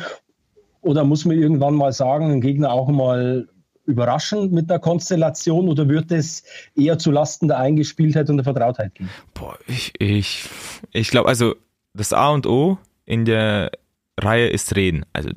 [0.82, 3.48] Oder muss man irgendwann mal sagen, den Gegner auch mal
[3.86, 6.44] überraschen mit der Konstellation oder wird es
[6.76, 9.10] eher zu Lasten der Eingespieltheit und der Vertrautheit gehen?
[9.34, 10.50] Boah, ich, ich,
[10.92, 11.56] ich glaube, also
[11.94, 13.72] das A und O in der
[14.20, 15.06] Reihe ist Reden.
[15.14, 15.32] Also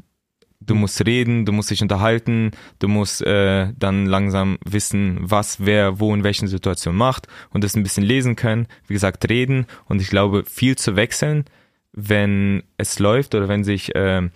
[0.60, 6.00] du musst reden, du musst dich unterhalten, du musst äh, dann langsam wissen, was wer
[6.00, 8.66] wo in welchen Situationen macht und das ein bisschen lesen können.
[8.86, 11.44] Wie gesagt, reden und ich glaube, viel zu wechseln,
[11.92, 14.28] wenn es läuft oder wenn sich äh,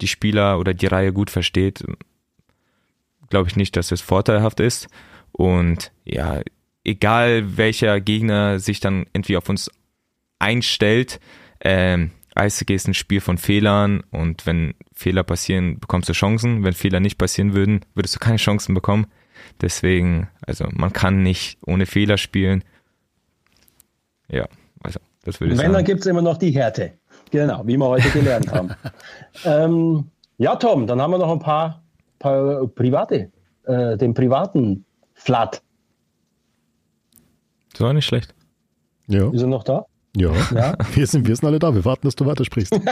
[0.00, 1.84] die Spieler oder die Reihe gut versteht,
[3.30, 4.88] glaube ich nicht, dass es vorteilhaft ist.
[5.32, 6.40] Und ja,
[6.84, 9.70] egal welcher Gegner sich dann irgendwie auf uns
[10.38, 11.20] einstellt,
[11.60, 16.64] ähm, Eishockey ist ein Spiel von Fehlern und wenn Fehler passieren, bekommst du Chancen.
[16.64, 19.06] Wenn Fehler nicht passieren würden, würdest du keine Chancen bekommen.
[19.60, 22.64] Deswegen, also man kann nicht ohne Fehler spielen.
[24.28, 24.46] Ja,
[24.82, 25.74] also das würde ich wenn, sagen.
[25.74, 26.92] dann gibt es immer noch die Härte.
[27.30, 28.70] Genau, wie wir heute gelernt haben.
[29.44, 31.82] ähm, ja, Tom, dann haben wir noch ein paar,
[32.18, 33.30] paar private,
[33.64, 35.62] äh, den privaten Flat.
[37.72, 38.34] Das war nicht schlecht.
[39.06, 39.86] Ja, Ist er noch da?
[40.16, 40.32] Ja.
[40.54, 40.74] Ja.
[40.94, 41.74] Wir, sind, wir sind alle da.
[41.74, 42.78] Wir warten, dass du weitersprichst.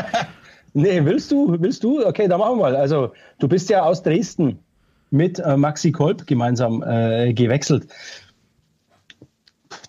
[0.74, 1.54] Nee, willst du?
[1.60, 2.02] Willst du?
[2.02, 2.76] Okay, dann machen wir mal.
[2.76, 4.58] Also, du bist ja aus Dresden
[5.10, 7.88] mit äh, Maxi Kolb gemeinsam äh, gewechselt.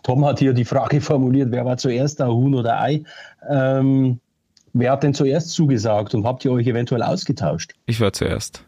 [0.04, 3.04] Tom hat hier die Frage formuliert, wer war zuerst da, Huhn oder Ei?
[3.50, 4.20] Ähm,
[4.74, 7.74] wer hat denn zuerst zugesagt und habt ihr euch eventuell ausgetauscht?
[7.86, 8.66] Ich war zuerst.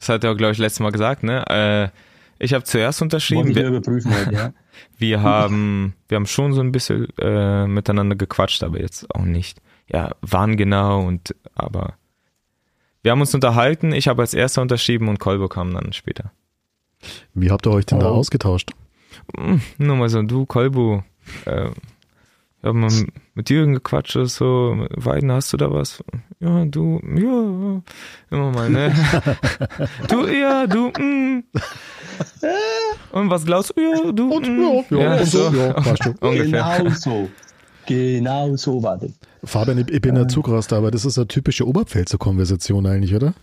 [0.00, 1.44] Das hat er auch, glaube ich, letztes Mal gesagt, ne?
[1.48, 1.88] Äh,
[2.38, 3.54] ich habe zuerst unterschrieben.
[3.54, 4.52] Wir, überprüfen heute, ja.
[4.98, 9.60] wir haben, wir haben schon so ein bisschen äh, miteinander gequatscht, aber jetzt auch nicht.
[9.92, 11.94] Ja, wann genau und aber
[13.02, 13.92] wir haben uns unterhalten.
[13.92, 16.32] Ich habe als erster unterschrieben und Kolbo kam dann später.
[17.34, 18.14] Wie habt ihr euch denn da Oh.
[18.14, 18.70] ausgetauscht?
[19.36, 21.04] Hm, Nur mal so, du Kolbo,
[21.44, 21.68] äh,
[22.62, 22.90] wir haben mal
[23.34, 24.86] mit Jürgen gequatscht oder so.
[24.90, 26.02] Weiden, hast du da was?
[26.40, 27.82] Ja, du, ja,
[28.30, 28.94] immer mal, ne?
[30.08, 31.44] du, ja, du, mm.
[33.12, 33.80] Und was glaubst du?
[33.80, 34.94] Ja, du, Und mm.
[34.94, 36.14] ja, ja, und so, ja, passt schon.
[36.20, 36.76] Ungefähr.
[36.78, 37.28] Genau so.
[37.86, 39.12] Genau so war das.
[39.44, 43.34] Fabian, ich, ich bin ja Zugraster, aber das ist eine typische Oberpfälzer Konversation eigentlich, oder?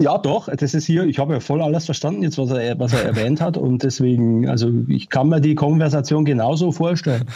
[0.00, 2.92] Ja, doch, das ist hier, ich habe ja voll alles verstanden, jetzt was er, was
[2.92, 7.26] er erwähnt hat und deswegen, also ich kann mir die Konversation genauso vorstellen.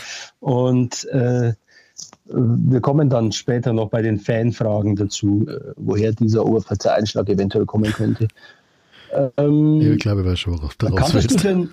[0.41, 1.53] Und äh,
[2.25, 7.65] wir kommen dann später noch bei den Fanfragen dazu, äh, woher dieser Oberpfälzer Einschlag eventuell
[7.65, 8.27] kommen könnte.
[9.37, 11.45] Ähm, Ich glaube, ich weiß schon, worauf du kanntest du willst.
[11.45, 11.71] denn,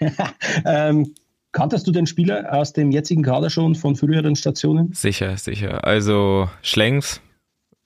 [0.66, 1.14] ähm,
[1.52, 4.92] kanntest du den Spieler aus dem jetzigen Kader schon von früheren Stationen?
[4.92, 5.84] Sicher, sicher.
[5.84, 7.20] Also Schlengs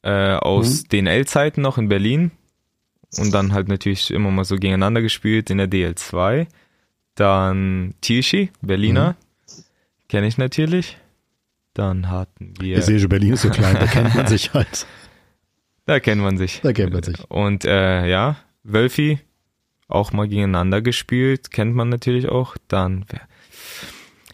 [0.03, 0.89] äh, aus Mhm.
[0.89, 2.31] DNL-Zeiten noch in Berlin
[3.19, 6.47] und dann halt natürlich immer mal so gegeneinander gespielt in der DL2.
[7.15, 9.11] Dann Tirschi, Berliner,
[9.49, 9.63] Mhm.
[10.09, 10.97] kenne ich natürlich.
[11.75, 14.87] Dann hatten wir, Ich sehe schon, Berlin ist so klein, da kennt man sich halt.
[15.87, 16.61] da kennt man sich.
[16.63, 17.19] Da kennt man sich.
[17.31, 19.21] Und äh, ja, Wölfi,
[19.89, 22.57] auch mal gegeneinander gespielt, kennt man natürlich auch.
[22.69, 23.05] Dann,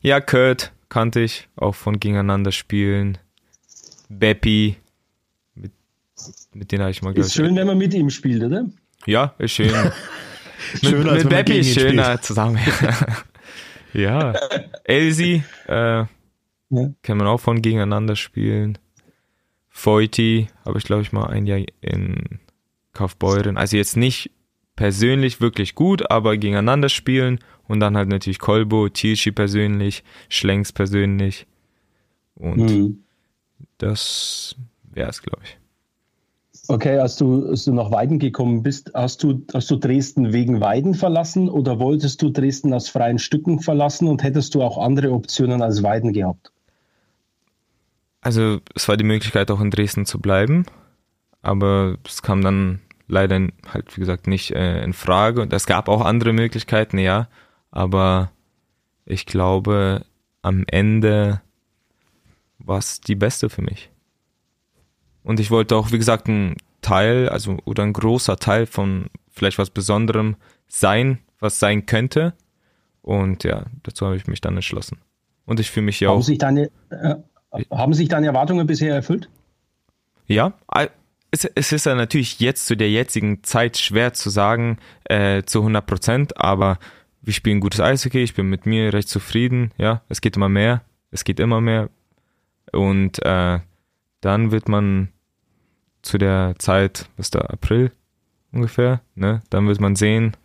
[0.02, 3.18] ja, Kurt kannte ich, auch von gegeneinander spielen.
[4.08, 4.76] Beppi,
[6.58, 8.66] mit denen habe ich mal, glaub Ist schön, wenn man mit ihm spielt, oder?
[9.06, 9.70] Ja, ist schön.
[10.82, 11.90] Schöner, mit mit Beppi ist ihn spielt.
[11.90, 12.58] schöner zusammen.
[13.92, 14.32] ja.
[14.84, 16.04] Elsie, äh,
[16.70, 16.90] Ja.
[17.02, 18.78] kann man auch von gegeneinander spielen.
[19.68, 22.40] Feuti habe ich, glaube ich, mal ein Jahr in
[22.92, 23.56] Kaufbeuren.
[23.56, 24.30] Also jetzt nicht
[24.76, 27.38] persönlich wirklich gut, aber gegeneinander spielen.
[27.68, 31.46] Und dann halt natürlich Kolbo, Tilschi persönlich, Schlenks persönlich.
[32.34, 33.04] Und Hm.
[33.78, 34.56] das
[34.90, 35.58] wäre es, glaube ich.
[36.70, 40.60] Okay, als du, als du nach Weiden gekommen bist, hast du, hast du Dresden wegen
[40.60, 45.12] Weiden verlassen oder wolltest du Dresden aus freien Stücken verlassen und hättest du auch andere
[45.12, 46.52] Optionen als Weiden gehabt?
[48.20, 50.66] Also es war die Möglichkeit auch in Dresden zu bleiben,
[51.40, 55.88] aber es kam dann leider halt wie gesagt nicht äh, in Frage und es gab
[55.88, 57.28] auch andere Möglichkeiten, ja,
[57.70, 58.30] aber
[59.06, 60.04] ich glaube
[60.42, 61.40] am Ende
[62.58, 63.90] war es die beste für mich.
[65.28, 69.58] Und ich wollte auch wie gesagt ein Teil, also oder ein großer Teil von vielleicht
[69.58, 70.36] was Besonderem
[70.68, 72.32] sein, was sein könnte
[73.02, 75.02] und ja, dazu habe ich mich dann entschlossen.
[75.44, 77.16] Und ich fühle mich ja Haben auch sich, deine, äh,
[77.70, 79.28] haben sich deine Erwartungen bisher erfüllt?
[80.26, 80.54] Ja,
[81.30, 85.58] es, es ist ja natürlich jetzt zu der jetzigen Zeit schwer zu sagen äh, zu
[85.58, 86.78] 100 Prozent, aber
[87.20, 90.84] wir spielen gutes Eishockey, ich bin mit mir recht zufrieden, ja, es geht immer mehr,
[91.10, 91.90] es geht immer mehr
[92.72, 93.58] und äh,
[94.22, 95.12] dann wird man
[96.08, 97.92] zu der Zeit, was da, April
[98.50, 100.36] ungefähr, ne, dann wird man sehen,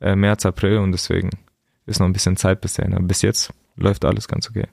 [0.00, 1.28] äh, März, April und deswegen
[1.84, 4.66] ist noch ein bisschen Zeit bis dahin, aber bis jetzt läuft alles ganz okay.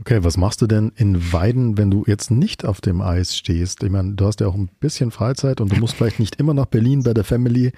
[0.00, 3.84] Okay, was machst du denn in Weiden, wenn du jetzt nicht auf dem Eis stehst?
[3.84, 6.54] Ich meine, du hast ja auch ein bisschen Freizeit und du musst vielleicht nicht immer
[6.54, 7.72] nach Berlin bei der Family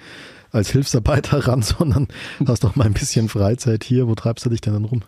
[0.49, 2.07] als Hilfsarbeiter ran, sondern
[2.47, 4.07] hast auch mal ein bisschen Freizeit hier.
[4.07, 5.03] Wo treibst du dich denn dann rum?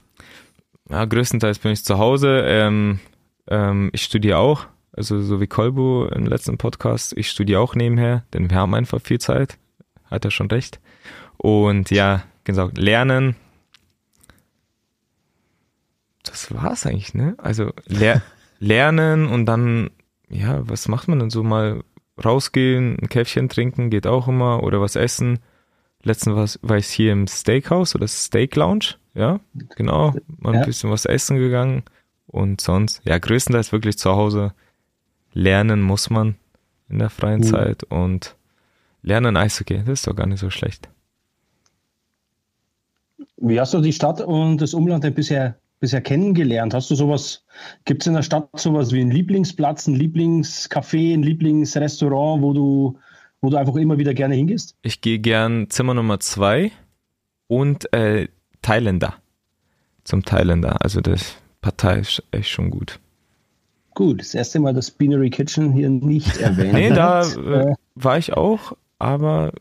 [0.90, 2.44] Ja, größtenteils bin ich zu Hause.
[2.46, 3.00] Ähm,
[3.48, 4.68] ähm, ich studiere auch
[4.98, 9.00] Also so wie Kolbu im letzten Podcast, ich studiere auch nebenher, denn wir haben einfach
[9.00, 9.60] viel Zeit.
[10.06, 10.80] Hat er schon recht.
[11.38, 13.36] Und ja, genau, lernen.
[16.24, 17.36] Das war's eigentlich, ne?
[17.38, 18.24] Also ler
[18.60, 19.92] lernen und dann,
[20.30, 21.84] ja, was macht man denn so mal
[22.24, 25.40] rausgehen, ein Käffchen trinken, geht auch immer, oder was essen.
[26.02, 29.40] Letztens war ich hier im Steakhouse oder Steak Lounge, ja,
[29.76, 30.66] genau, mal ein ja.
[30.66, 31.84] bisschen was essen gegangen
[32.26, 34.54] und sonst, ja, größtenteils wirklich zu Hause.
[35.34, 36.36] Lernen muss man
[36.90, 37.46] in der freien mhm.
[37.46, 38.36] Zeit und
[39.02, 40.90] lernen Eishockey, das ist doch gar nicht so schlecht.
[43.38, 46.74] Wie hast du die Stadt und das Umland denn bisher, bisher kennengelernt?
[46.74, 47.44] Hast du sowas,
[47.86, 53.00] gibt es in der Stadt sowas wie einen Lieblingsplatz, ein Lieblingscafé, ein Lieblingsrestaurant, wo du,
[53.42, 54.76] wo du einfach immer wieder gerne hingehst?
[54.82, 56.72] Ich gehe gern Zimmer Nummer zwei
[57.48, 58.28] und äh,
[58.62, 59.16] Thailänder.
[60.04, 60.82] Zum Thailänder.
[60.82, 63.00] Also das Partei ist echt schon gut.
[63.98, 66.74] Gut, das erste Mal das Binary Kitchen hier nicht erwähnt.
[66.74, 69.54] nee, da äh, war ich auch, aber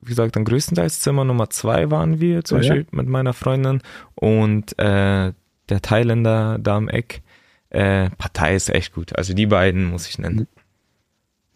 [0.00, 2.86] wie gesagt, dann größtenteils Zimmer Nummer zwei waren wir, zum oh, Beispiel ja?
[2.92, 3.80] mit meiner Freundin
[4.14, 5.32] und äh,
[5.68, 7.22] der Thailänder da am Eck.
[7.70, 9.18] Äh, Partei ist echt gut.
[9.18, 10.46] Also die beiden muss ich nennen.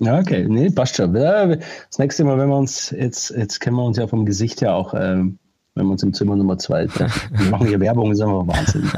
[0.01, 0.45] Ja, okay.
[0.49, 1.15] Nee, passt schon.
[1.15, 4.75] Das nächste Mal, wenn wir uns, jetzt, jetzt kennen wir uns ja vom Gesicht ja
[4.75, 5.39] auch, ähm,
[5.79, 7.39] wenn wir uns im Zimmer Nummer zwei treffen.
[7.39, 8.91] Wir machen hier Werbung, ist einfach Wahnsinn.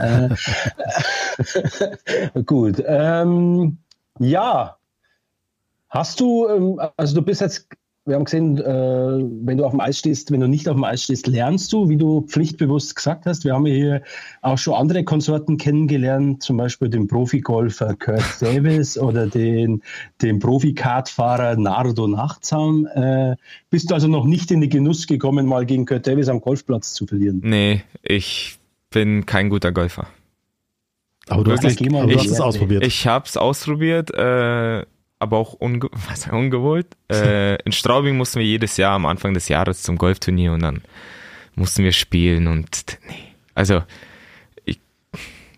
[2.35, 2.83] äh, gut.
[2.87, 3.79] Ähm,
[4.19, 4.77] ja.
[5.89, 7.69] Hast du, ähm, also du bist jetzt
[8.11, 8.65] wir haben gesehen, äh,
[9.47, 11.89] wenn du auf dem Eis stehst, wenn du nicht auf dem Eis stehst, lernst du,
[11.89, 13.45] wie du pflichtbewusst gesagt hast.
[13.45, 14.03] Wir haben hier
[14.43, 19.83] auch schon andere Konsorten kennengelernt, zum Beispiel den Profigolfer Kurt Davis oder den,
[20.21, 22.87] den Profi-Kartfahrer Nardo Nachtsam.
[22.95, 23.37] Äh,
[23.71, 26.93] bist du also noch nicht in den Genuss gekommen, mal gegen Kurt Davis am Golfplatz
[26.93, 27.41] zu verlieren?
[27.45, 28.59] Nee, ich
[28.91, 30.09] bin kein guter Golfer.
[31.29, 32.85] Aber du, Wirklich, hast, es, aber du hast es ausprobiert.
[32.85, 34.13] Ich habe es ausprobiert.
[34.13, 34.85] Äh,
[35.21, 36.89] aber auch unge was, ungewollt.
[37.09, 40.83] Äh, in Straubing mussten wir jedes Jahr am Anfang des Jahres zum Golfturnier und dann
[41.55, 43.83] mussten wir spielen und nee, also
[44.65, 44.81] ich,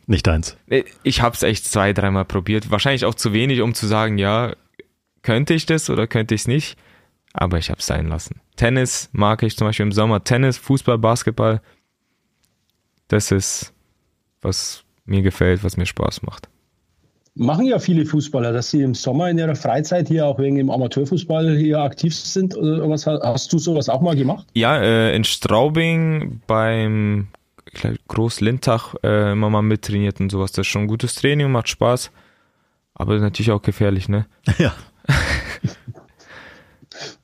[0.07, 0.57] nicht eins.
[1.03, 2.71] Ich habe es echt zwei, dreimal probiert.
[2.71, 4.55] Wahrscheinlich auch zu wenig, um zu sagen, ja,
[5.23, 6.77] könnte ich das oder könnte ich es nicht.
[7.35, 8.41] Aber ich habe es sein lassen.
[8.57, 10.23] Tennis mag ich zum Beispiel im Sommer.
[10.23, 11.63] Tennis, Fußball, Basketball.
[13.09, 13.73] Das ist,
[14.43, 16.52] was mir gefällt, was mir Spaß macht
[17.35, 20.71] machen ja viele Fußballer, dass sie im Sommer in ihrer Freizeit hier auch wegen dem
[20.71, 22.57] Amateurfußball hier aktiv sind.
[22.57, 24.47] Oder was, hast du sowas auch mal gemacht?
[24.55, 27.29] Ja, äh, in Straubing beim
[28.09, 30.53] Groß Lindtag äh, immer mal mittrainiert und sowas.
[30.53, 32.11] Das ist schon ein gutes Training, macht Spaß.
[32.95, 34.27] Aber natürlich auch gefährlich, ne?
[34.59, 34.75] Ja.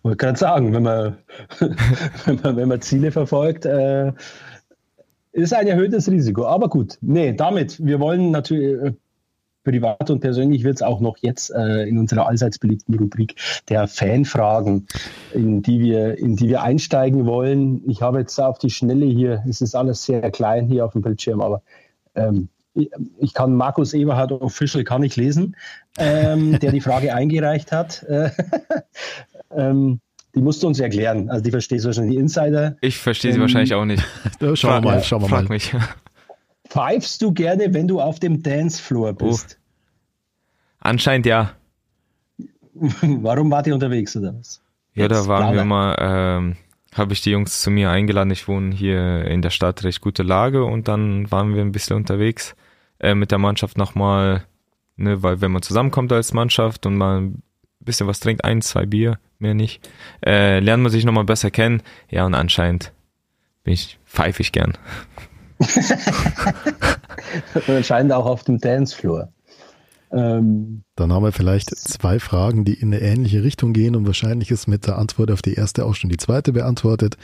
[0.02, 1.18] Wollte gerade sagen, wenn man,
[2.24, 4.12] wenn man, wenn man Ziele verfolgt, äh,
[5.32, 6.46] ist ein erhöhtes Risiko.
[6.46, 8.92] Aber gut, nee, damit, wir wollen natürlich äh,
[9.64, 13.34] privat und persönlich wird es auch noch jetzt äh, in unserer allseits beliebten Rubrik
[13.68, 14.86] der Fanfragen,
[15.32, 17.82] in die wir, in die wir einsteigen wollen.
[17.88, 21.02] Ich habe jetzt auf die Schnelle hier, es ist alles sehr klein hier auf dem
[21.02, 21.62] Bildschirm, aber
[22.14, 22.48] ähm,
[23.18, 25.56] ich kann Markus Eberhard Official kann ich lesen,
[25.98, 28.06] ähm, der die Frage eingereicht hat.
[29.50, 30.00] ähm,
[30.34, 31.30] die musst du uns erklären.
[31.30, 32.76] Also die verstehst du wahrscheinlich, die Insider.
[32.80, 34.04] Ich verstehe sie wahrscheinlich auch nicht.
[34.54, 35.40] schauen wir mal, schauen wir mal.
[35.40, 35.74] Frag mich.
[36.68, 39.58] Pfeifst du gerne, wenn du auf dem Dancefloor bist?
[39.58, 39.64] Oh.
[40.80, 41.52] Anscheinend ja.
[42.74, 44.60] Warum wart ihr unterwegs oder was?
[44.94, 46.56] Ja, Jetzt, da waren wir mal, ähm,
[46.94, 48.30] habe ich die Jungs zu mir eingeladen.
[48.30, 51.96] Ich wohne hier in der Stadt, recht gute Lage und dann waren wir ein bisschen
[51.96, 52.54] unterwegs
[53.00, 54.44] äh, mit der Mannschaft nochmal,
[54.96, 57.42] ne, weil wenn man zusammenkommt als Mannschaft und mal ein
[57.80, 59.88] bisschen was trinkt, ein, zwei Bier, mehr nicht,
[60.24, 61.82] äh, lernt man sich nochmal besser kennen.
[62.10, 62.92] Ja, und anscheinend
[63.64, 64.76] bin ich pfeifig gern.
[67.54, 69.32] und anscheinend auch auf dem Dancefloor.
[70.10, 74.50] Ähm, Dann haben wir vielleicht zwei Fragen, die in eine ähnliche Richtung gehen und wahrscheinlich
[74.50, 77.16] ist mit der Antwort auf die erste auch schon die zweite beantwortet.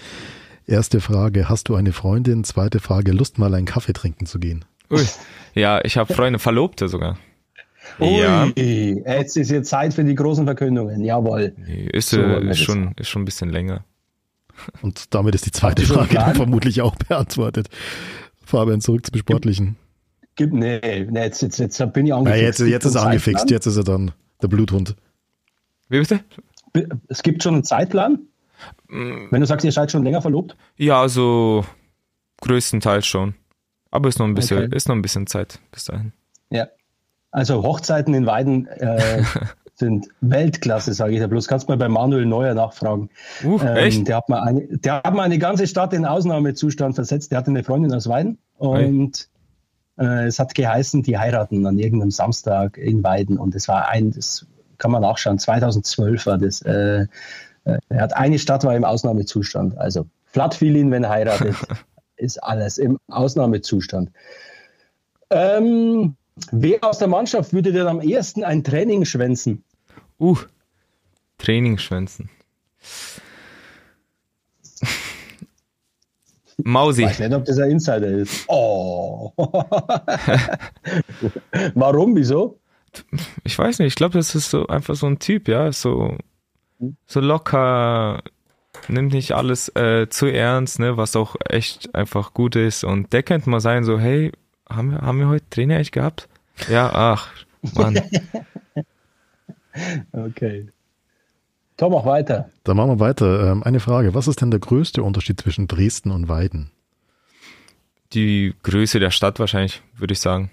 [0.66, 2.44] Erste Frage, hast du eine Freundin?
[2.44, 4.64] Zweite Frage, Lust mal einen Kaffee trinken zu gehen?
[4.90, 5.04] Ui.
[5.54, 7.18] Ja, ich habe Freunde, Verlobte sogar.
[8.00, 8.46] Ui, ja.
[8.56, 11.54] jetzt ist jetzt Zeit für die großen Verkündungen, jawohl.
[11.58, 13.84] Nee, ist, so äh, ist, schon, ist schon ein bisschen länger.
[14.82, 17.68] Und damit ist die zweite Frage dann vermutlich auch beantwortet.
[18.44, 19.76] Fabian, zurück zum Sportlichen.
[20.36, 20.80] Gibt, nee,
[21.10, 22.40] nee jetzt, jetzt, jetzt bin ich angefixt.
[22.40, 24.96] Ja, jetzt, jetzt ist er angefixt, jetzt ist er dann der Bluthund.
[25.88, 26.20] Wie bitte?
[27.08, 28.18] Es gibt schon einen Zeitplan?
[28.88, 29.26] Mm.
[29.30, 30.56] Wenn du sagst, ihr seid schon länger verlobt?
[30.76, 31.64] Ja, also
[32.40, 33.34] größtenteils schon.
[33.90, 34.76] Aber ist noch ein bisschen, okay.
[34.76, 36.12] ist noch ein bisschen Zeit bis dahin.
[36.50, 36.68] Ja.
[37.30, 39.22] Also Hochzeiten in Weiden äh,
[39.74, 41.48] sind Weltklasse, sage ich da bloß.
[41.48, 43.10] Kannst mal bei Manuel Neuer nachfragen.
[43.42, 44.08] Uh, ähm, echt?
[44.08, 47.32] Der hat, mal eine, der hat mal eine ganze Stadt in Ausnahmezustand versetzt.
[47.32, 49.28] Der hatte eine Freundin aus Weiden und
[49.96, 54.10] Äh, es hat geheißen, die heiraten an irgendeinem Samstag in Weiden und es war ein,
[54.10, 54.46] das
[54.78, 56.62] kann man nachschauen, 2012 war das.
[56.62, 57.06] Äh,
[57.64, 59.78] äh, er hat eine Stadt war im Ausnahmezustand.
[59.78, 61.54] Also Flat fiel wenn er heiratet,
[62.16, 64.10] ist alles im Ausnahmezustand.
[65.30, 66.16] Ähm,
[66.50, 69.64] wer aus der Mannschaft würde denn am ersten ein Training schwänzen?
[70.18, 70.36] Uh,
[71.38, 72.30] Training schwänzen.
[76.58, 77.02] Mausi.
[77.02, 78.44] Ich weiß nicht, ob das ein Insider ist.
[78.48, 79.32] Oh.
[81.74, 82.14] Warum?
[82.16, 82.60] Wieso?
[83.42, 83.88] Ich weiß nicht.
[83.88, 85.72] Ich glaube, das ist so einfach so ein Typ, ja.
[85.72, 86.16] So,
[87.06, 88.22] so locker,
[88.88, 92.84] nimmt nicht alles äh, zu ernst, ne, was auch echt einfach gut ist.
[92.84, 94.32] Und der könnte mal sein, so, hey,
[94.76, 96.28] haben wir, haben wir heute Trainer echt gehabt?
[96.68, 97.30] Ja, ach,
[97.74, 98.00] Mann.
[100.12, 100.68] okay.
[101.76, 102.50] Tom, mach weiter.
[102.62, 103.50] Dann machen wir weiter.
[103.50, 104.14] Ähm, eine Frage.
[104.14, 106.70] Was ist denn der größte Unterschied zwischen Dresden und Weiden?
[108.12, 110.52] Die Größe der Stadt wahrscheinlich, würde ich sagen.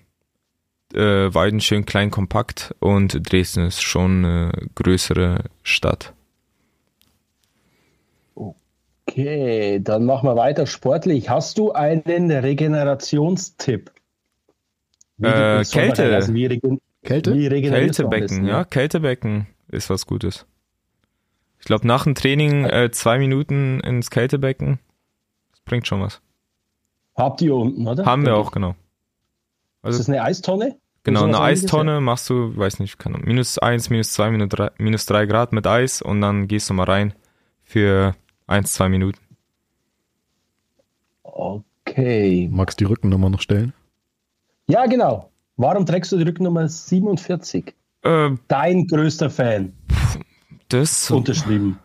[0.93, 6.13] Äh, Weiden schön klein, kompakt und Dresden ist schon eine größere Stadt.
[8.35, 11.29] Okay, dann machen wir weiter sportlich.
[11.29, 13.91] Hast du einen Regenerationstipp?
[15.21, 16.15] Äh, Kälte.
[16.15, 16.47] Also wie
[17.03, 17.33] Kälte?
[17.33, 20.45] Wie Kältebecken, ja, Kältebecken ist was Gutes.
[21.59, 24.79] Ich glaube, nach dem Training äh, zwei Minuten ins Kältebecken,
[25.51, 26.21] das bringt schon was.
[27.15, 28.05] Habt ihr unten, oder?
[28.05, 28.75] Haben wir auch, genau.
[29.81, 30.77] Also, ist das eine Eistonne?
[31.03, 35.05] Genau, eine Eistonne machst du, weiß nicht, kann, minus eins, minus zwei, minus drei, minus
[35.07, 37.13] drei Grad mit Eis und dann gehst du mal rein
[37.63, 38.15] für
[38.45, 39.19] eins, zwei Minuten.
[41.23, 42.47] Okay.
[42.51, 43.73] Magst du die Rückennummer noch stellen?
[44.71, 45.29] Ja, genau.
[45.57, 47.75] Warum trägst du die Rückennummer 47?
[48.03, 49.73] Äh, Dein größter Fan.
[50.69, 51.77] das, Unterschrieben.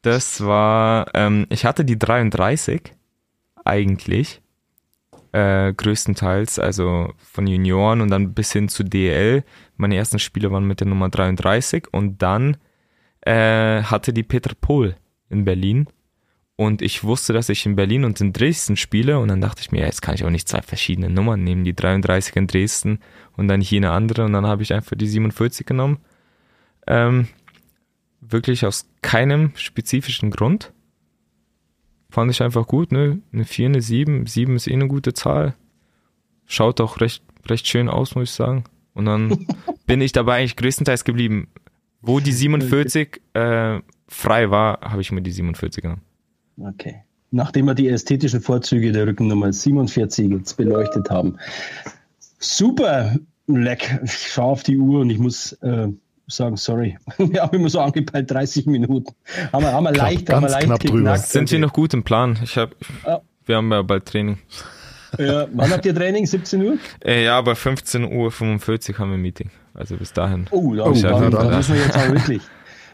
[0.00, 2.94] das war, ähm, ich hatte die 33
[3.66, 4.40] eigentlich,
[5.32, 9.44] äh, größtenteils, also von Junioren und dann bis hin zu DL.
[9.76, 12.56] Meine ersten Spiele waren mit der Nummer 33 und dann
[13.20, 14.96] äh, hatte die Peter Pohl
[15.28, 15.86] in Berlin
[16.60, 19.70] und ich wusste, dass ich in Berlin und in Dresden spiele und dann dachte ich
[19.70, 22.98] mir, ja, jetzt kann ich auch nicht zwei verschiedene Nummern nehmen, die 33 in Dresden
[23.36, 25.98] und dann hier eine andere und dann habe ich einfach die 47 genommen.
[26.88, 27.28] Ähm,
[28.20, 30.72] wirklich aus keinem spezifischen Grund.
[32.10, 33.20] Fand ich einfach gut, ne?
[33.32, 34.26] Eine 4, eine 7.
[34.26, 35.54] 7 ist eh eine gute Zahl.
[36.44, 38.64] Schaut auch recht, recht schön aus, muss ich sagen.
[38.94, 39.46] Und dann
[39.86, 41.46] bin ich dabei eigentlich größtenteils geblieben.
[42.00, 43.78] Wo die 47 äh,
[44.08, 46.02] frei war, habe ich mir die 47 genommen.
[46.60, 47.02] Okay.
[47.30, 51.36] Nachdem wir die ästhetischen Vorzüge der Rückennummer 47 jetzt beleuchtet haben.
[52.38, 54.00] Super, leck.
[54.04, 55.88] Ich schaue auf die Uhr und ich muss äh,
[56.26, 56.96] sagen, sorry.
[57.18, 59.12] Wir haben immer so angepeilt 30 Minuten.
[59.52, 61.18] Haben wir, haben wir Knapp, leicht, haben wir leicht knapp drüber.
[61.18, 62.38] Sind wir noch gut im Plan?
[62.42, 62.74] Ich hab,
[63.06, 63.20] Ja.
[63.46, 64.38] wir haben ja bald Training.
[65.18, 66.26] Ja, wann habt ihr Training?
[66.26, 66.76] 17 Uhr?
[67.02, 69.50] Äh, ja, aber 15.45 Uhr haben wir ein Meeting.
[69.74, 70.46] Also bis dahin.
[70.50, 72.42] Oh, Oh, dann, ja, dann, müssen wir jetzt auch wirklich,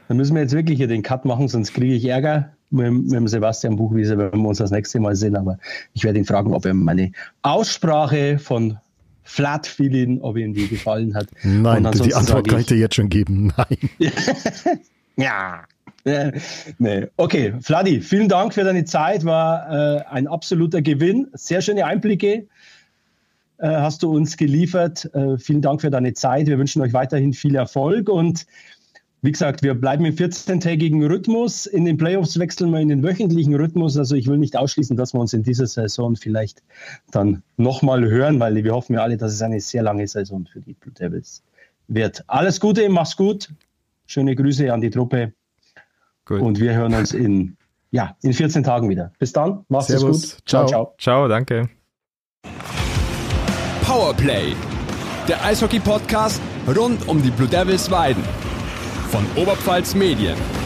[0.08, 3.12] dann müssen wir jetzt wirklich hier den Cut machen, sonst kriege ich Ärger mit, mit
[3.12, 5.36] dem Sebastian Buchwieser, wenn wir uns das nächste Mal sehen.
[5.36, 5.58] Aber
[5.92, 8.78] ich werde ihn fragen, ob ihm meine Aussprache von
[9.22, 11.28] Flat Feeling, ob ihm die gefallen hat.
[11.42, 13.52] Nein, die Antwort kann ich dir jetzt schon geben.
[13.56, 14.10] Nein.
[15.16, 15.62] Ja.
[16.78, 17.06] Nee.
[17.16, 19.24] Okay, Vladi, vielen Dank für deine Zeit.
[19.24, 21.28] War äh, ein absoluter Gewinn.
[21.34, 22.48] Sehr schöne Einblicke
[23.58, 25.08] äh, hast du uns geliefert.
[25.14, 26.46] Äh, vielen Dank für deine Zeit.
[26.46, 28.46] Wir wünschen euch weiterhin viel Erfolg und
[29.24, 31.64] wie gesagt, wir bleiben im 14-tägigen Rhythmus.
[31.64, 33.96] In den Playoffs wechseln wir in den wöchentlichen Rhythmus.
[33.96, 36.62] Also ich will nicht ausschließen, dass wir uns in dieser Saison vielleicht
[37.10, 40.60] dann nochmal hören, weil wir hoffen ja alle, dass es eine sehr lange Saison für
[40.60, 41.42] die Blue Devils
[41.88, 42.22] wird.
[42.26, 43.48] Alles Gute, mach's gut.
[44.04, 45.32] Schöne Grüße an die Truppe.
[46.26, 46.42] Gut.
[46.42, 47.56] Und wir hören uns in,
[47.92, 49.10] ja, in 14 Tagen wieder.
[49.18, 50.34] Bis dann, macht's es Servus.
[50.34, 50.42] gut.
[50.46, 50.68] Ciao, Ciao.
[50.68, 50.94] ciao.
[50.98, 51.70] Ciao, danke.
[53.86, 54.52] Powerplay,
[55.26, 56.42] der Eishockey-Podcast
[56.76, 58.22] rund um die Blue Devils Weiden
[59.14, 60.63] von Oberpfalz Medien.